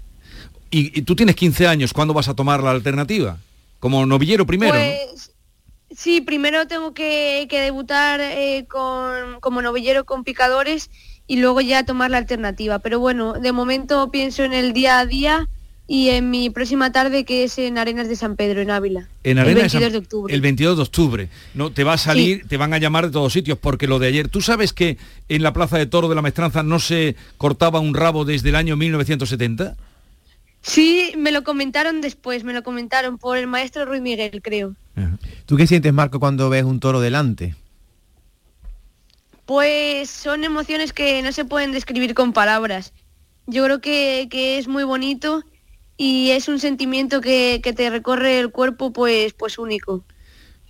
[0.73, 3.37] Y, y tú tienes 15 años, ¿cuándo vas a tomar la alternativa?
[3.79, 4.79] Como novillero primero, ¿no?
[4.79, 5.31] Pues
[5.95, 10.89] sí, primero tengo que, que debutar eh, con, como novillero con picadores
[11.27, 12.79] y luego ya tomar la alternativa.
[12.79, 15.47] Pero bueno, de momento pienso en el día a día
[15.85, 19.07] y en mi próxima tarde que es en Arenas de San Pedro, en Ávila.
[19.23, 20.33] En el Arena 22 San- de octubre.
[20.33, 21.29] El 22 de octubre.
[21.53, 24.07] No, te va a salir, te van a llamar de todos sitios, porque lo de
[24.07, 24.97] ayer, ¿tú sabes que
[25.29, 28.55] en la Plaza de Toro de la Maestranza no se cortaba un rabo desde el
[28.55, 29.75] año 1970?
[30.63, 34.75] Sí, me lo comentaron después, me lo comentaron por el maestro Ruiz Miguel, creo.
[35.45, 37.55] ¿Tú qué sientes, Marco, cuando ves un toro delante?
[39.45, 42.93] Pues son emociones que no se pueden describir con palabras.
[43.45, 45.43] Yo creo que, que es muy bonito
[45.97, 50.05] y es un sentimiento que, que te recorre el cuerpo pues, pues único.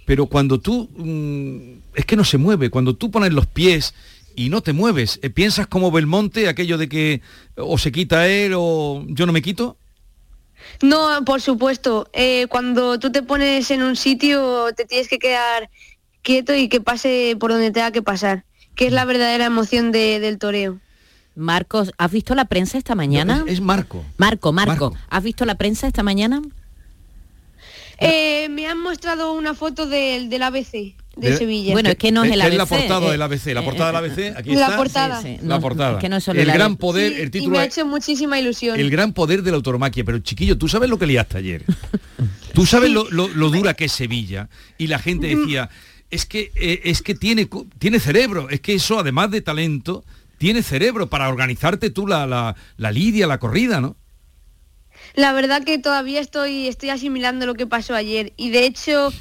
[0.05, 3.93] Pero cuando tú, mm, es que no se mueve, cuando tú pones los pies
[4.35, 7.21] y no te mueves, eh, ¿piensas como Belmonte, aquello de que
[7.55, 9.77] o se quita él o yo no me quito?
[10.81, 15.69] No, por supuesto, eh, cuando tú te pones en un sitio te tienes que quedar
[16.21, 18.43] quieto y que pase por donde tenga que pasar,
[18.75, 20.79] que es la verdadera emoción de- del toreo.
[21.35, 23.43] Marcos, ¿has visto la prensa esta mañana?
[23.47, 24.03] es, Marco.
[24.17, 26.41] Marco, Marco, ¿has visto la prensa esta mañana?
[27.99, 31.73] Eh, me han mostrado una foto del, del ABC de, Sevilla.
[31.73, 33.87] Bueno, es que no es el Es la ABC, portada eh, del ABC, la portada
[34.01, 34.77] del ABC, aquí La está.
[34.77, 35.21] portada.
[35.21, 35.93] Sí, La no, portada.
[35.93, 36.79] es que no es solo el el gran ABC.
[36.79, 38.79] poder, Sí, el y título me ha hecho muchísima ilusión.
[38.79, 41.63] El gran poder de la autoromaquia, pero chiquillo, ¿tú sabes lo que liaste ayer?
[42.53, 44.49] ¿Tú sabes lo, lo- lo dura que es Sevilla?
[44.77, 45.39] Y la gente Mm.
[45.39, 45.69] decía,
[46.09, 47.47] es que, eh, es que tiene,
[47.79, 50.03] tiene cerebro, es que eso además de talento,
[50.39, 53.95] tiene cerebro para organizarte tú la, la, la lidia, la corrida, ¿no?
[55.15, 59.13] La verdad que todavía estoy, estoy asimilando lo que pasó ayer y de hecho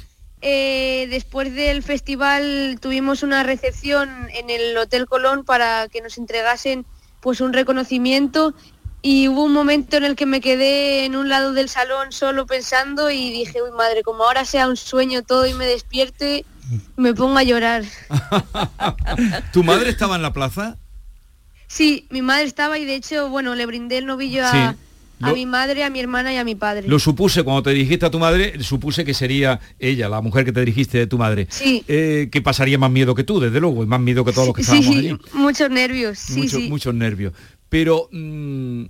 [0.43, 6.85] eh, después del festival tuvimos una recepción en el Hotel Colón para que nos entregasen
[7.21, 8.53] pues un reconocimiento
[9.01, 12.45] y hubo un momento en el que me quedé en un lado del salón solo
[12.45, 16.45] pensando y dije, uy madre, como ahora sea un sueño todo y me despierte,
[16.97, 17.83] me pongo a llorar.
[19.53, 20.77] ¿Tu madre estaba en la plaza?
[21.67, 24.57] Sí, mi madre estaba y de hecho, bueno, le brindé el novillo a, Sí.
[24.57, 24.75] a
[25.29, 26.87] Lo- mi madre, a mi hermana y a mi padre.
[26.87, 30.51] Lo supuse cuando te dirigiste a tu madre, supuse que sería ella, la mujer que
[30.51, 31.47] te dirigiste de tu madre.
[31.49, 31.83] Sí.
[31.87, 34.55] Eh, que pasaría más miedo que tú, desde luego, y más miedo que todos los
[34.55, 35.17] que Sí, estábamos allí.
[35.33, 36.69] muchos nervios, sí, Mucho- sí.
[36.69, 37.33] Muchos nervios.
[37.69, 38.83] Pero, mm,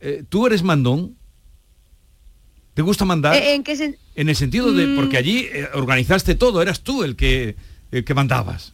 [0.00, 1.16] eh, ¿tú eres mandón?
[2.74, 3.34] ¿Te gusta mandar?
[3.34, 4.96] Eh, ¿En qué sen- en el sentido de, Mm.
[4.96, 7.56] porque allí eh, organizaste todo, eras tú el que,
[7.90, 8.72] el que mandabas.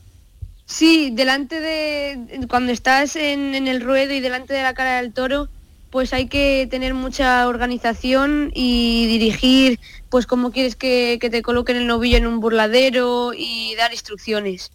[0.66, 2.46] Sí, delante de...
[2.48, 5.48] Cuando estás en, en el ruedo y delante de la cara del toro,
[5.94, 9.78] pues hay que tener mucha organización y dirigir,
[10.10, 14.72] pues cómo quieres que, que te coloquen el novillo en un burladero y dar instrucciones.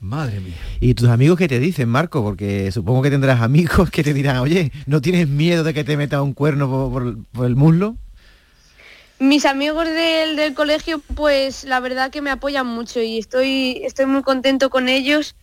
[0.00, 0.54] Madre mía.
[0.80, 2.22] ¿Y tus amigos qué te dicen, Marco?
[2.22, 5.98] Porque supongo que tendrás amigos que te dirán, oye, ¿no tienes miedo de que te
[5.98, 7.94] meta un cuerno por, por- por el muslo?
[9.18, 14.06] Mis amigos del, del colegio, pues la verdad que me apoyan mucho y estoy, estoy
[14.06, 15.36] muy contento con ellos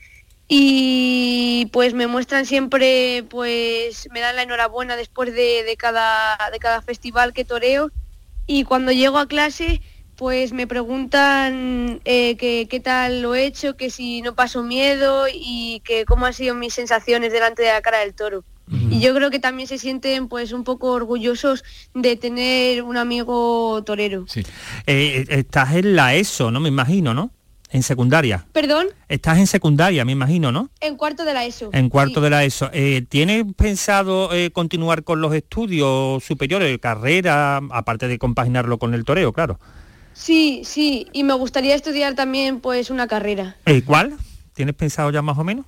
[0.48, 6.60] y pues me muestran siempre, pues me dan la enhorabuena después de, de cada, de
[6.60, 7.92] cada festival que toreo
[8.46, 9.82] y cuando llego a clase
[10.16, 15.26] pues me preguntan eh, que qué tal lo he hecho, que si no paso miedo
[15.32, 18.44] y que cómo han sido mis sensaciones delante de la cara del toro.
[18.90, 23.84] Y yo creo que también se sienten pues un poco orgullosos de tener un amigo
[23.84, 24.26] torero.
[24.88, 26.62] Eh, estás en la ESO, ¿no?
[26.62, 27.32] Me imagino, ¿no?
[27.74, 28.46] En secundaria.
[28.54, 30.70] Perdón, Estás en secundaria, me imagino, ¿no?
[30.80, 31.72] en cuarto de la ESO.
[31.74, 32.70] En cuarto de la ESO.
[32.72, 39.04] Eh, ¿Tienes pensado eh, continuar con los estudios superiores, carrera, aparte de compaginarlo con el
[39.04, 39.60] toreo, claro?
[40.14, 43.58] Sí, sí, y me gustaría estudiar también pues una carrera.
[43.66, 44.16] Eh, ¿Cuál?
[44.54, 45.66] ¿Tienes pensado ya más o menos?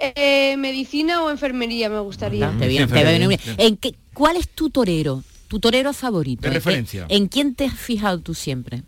[0.00, 2.50] Eh, medicina o enfermería me gustaría.
[2.58, 3.40] Te viene- te viene bien.
[3.58, 5.22] ¿En qué, ¿Cuál es tu torero?
[5.48, 6.40] Tu torero favorito.
[6.42, 7.06] De ¿En qué- referencia.
[7.10, 8.82] ¿En quién te has fijado tú siempre?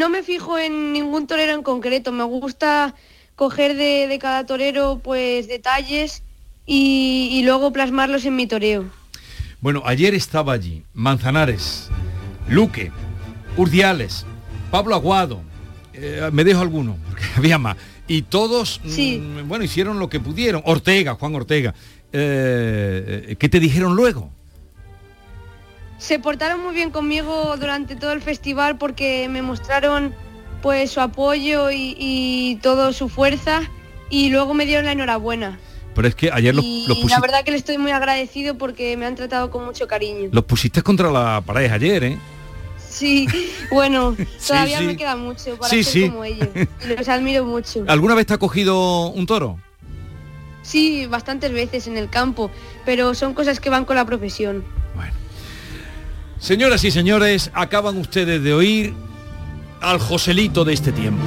[0.00, 2.94] No me fijo en ningún torero en concreto, me gusta
[3.36, 6.22] coger de, de cada torero pues detalles
[6.64, 8.86] y, y luego plasmarlos en mi toreo.
[9.60, 11.90] Bueno, ayer estaba allí Manzanares,
[12.48, 12.90] Luque,
[13.58, 14.24] Urdiales,
[14.70, 15.42] Pablo Aguado,
[15.92, 17.76] eh, me dejo alguno, porque había más.
[18.08, 19.18] Y todos, Sí.
[19.18, 20.62] mm, bueno, hicieron lo que pudieron.
[20.64, 21.74] Ortega, Juan Ortega.
[22.10, 24.30] Eh, ¿Qué te dijeron luego?
[26.00, 30.14] Se portaron muy bien conmigo durante todo el festival porque me mostraron
[30.62, 33.60] pues su apoyo y, y toda su fuerza
[34.08, 35.60] y luego me dieron la enhorabuena.
[35.94, 38.56] Pero es que ayer los, y los la pusiste, verdad que le estoy muy agradecido
[38.56, 40.30] porque me han tratado con mucho cariño.
[40.32, 42.18] los pusiste contra la pared ayer, ¿eh?
[42.88, 43.28] Sí,
[43.70, 44.84] bueno, todavía sí.
[44.86, 46.48] me queda mucho para Sí, ser como ellos.
[46.96, 47.84] Los admiro mucho.
[47.88, 49.58] ¿Alguna vez te ha cogido un toro?
[50.62, 52.50] Sí, bastantes veces en el campo,
[52.86, 54.64] pero son cosas que van con la profesión.
[56.40, 58.94] Señoras y señores, acaban ustedes de oír
[59.82, 61.22] al Joselito de este tiempo.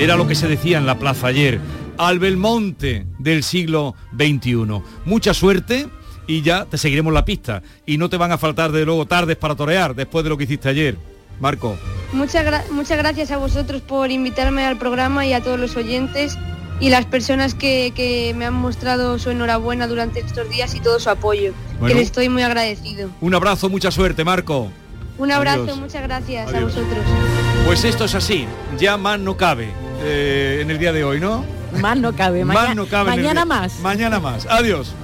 [0.00, 1.60] Era lo que se decía en la plaza ayer,
[1.98, 4.80] al Belmonte del siglo XXI.
[5.04, 5.88] Mucha suerte
[6.26, 7.62] y ya te seguiremos la pista.
[7.84, 10.44] Y no te van a faltar de luego tardes para torear después de lo que
[10.44, 10.96] hiciste ayer.
[11.38, 11.76] Marco.
[12.14, 16.38] Muchas, muchas gracias a vosotros por invitarme al programa y a todos los oyentes
[16.80, 21.00] y las personas que, que me han mostrado su enhorabuena durante estos días y todo
[21.00, 21.86] su apoyo, Bueno.
[21.88, 23.10] que les estoy muy agradecido.
[23.20, 24.70] Un abrazo, mucha suerte, Marco.
[25.18, 25.78] Un abrazo, Adiós.
[25.78, 26.98] muchas gracias a vosotros.
[27.64, 28.46] Pues esto es así,
[28.78, 29.70] ya más no cabe
[30.02, 31.44] eh, en el día de hoy, ¿no?
[31.80, 32.44] Más no cabe.
[32.44, 33.80] Más no cabe mañana más.
[33.80, 34.46] Mañana más.
[34.46, 34.94] Adiós.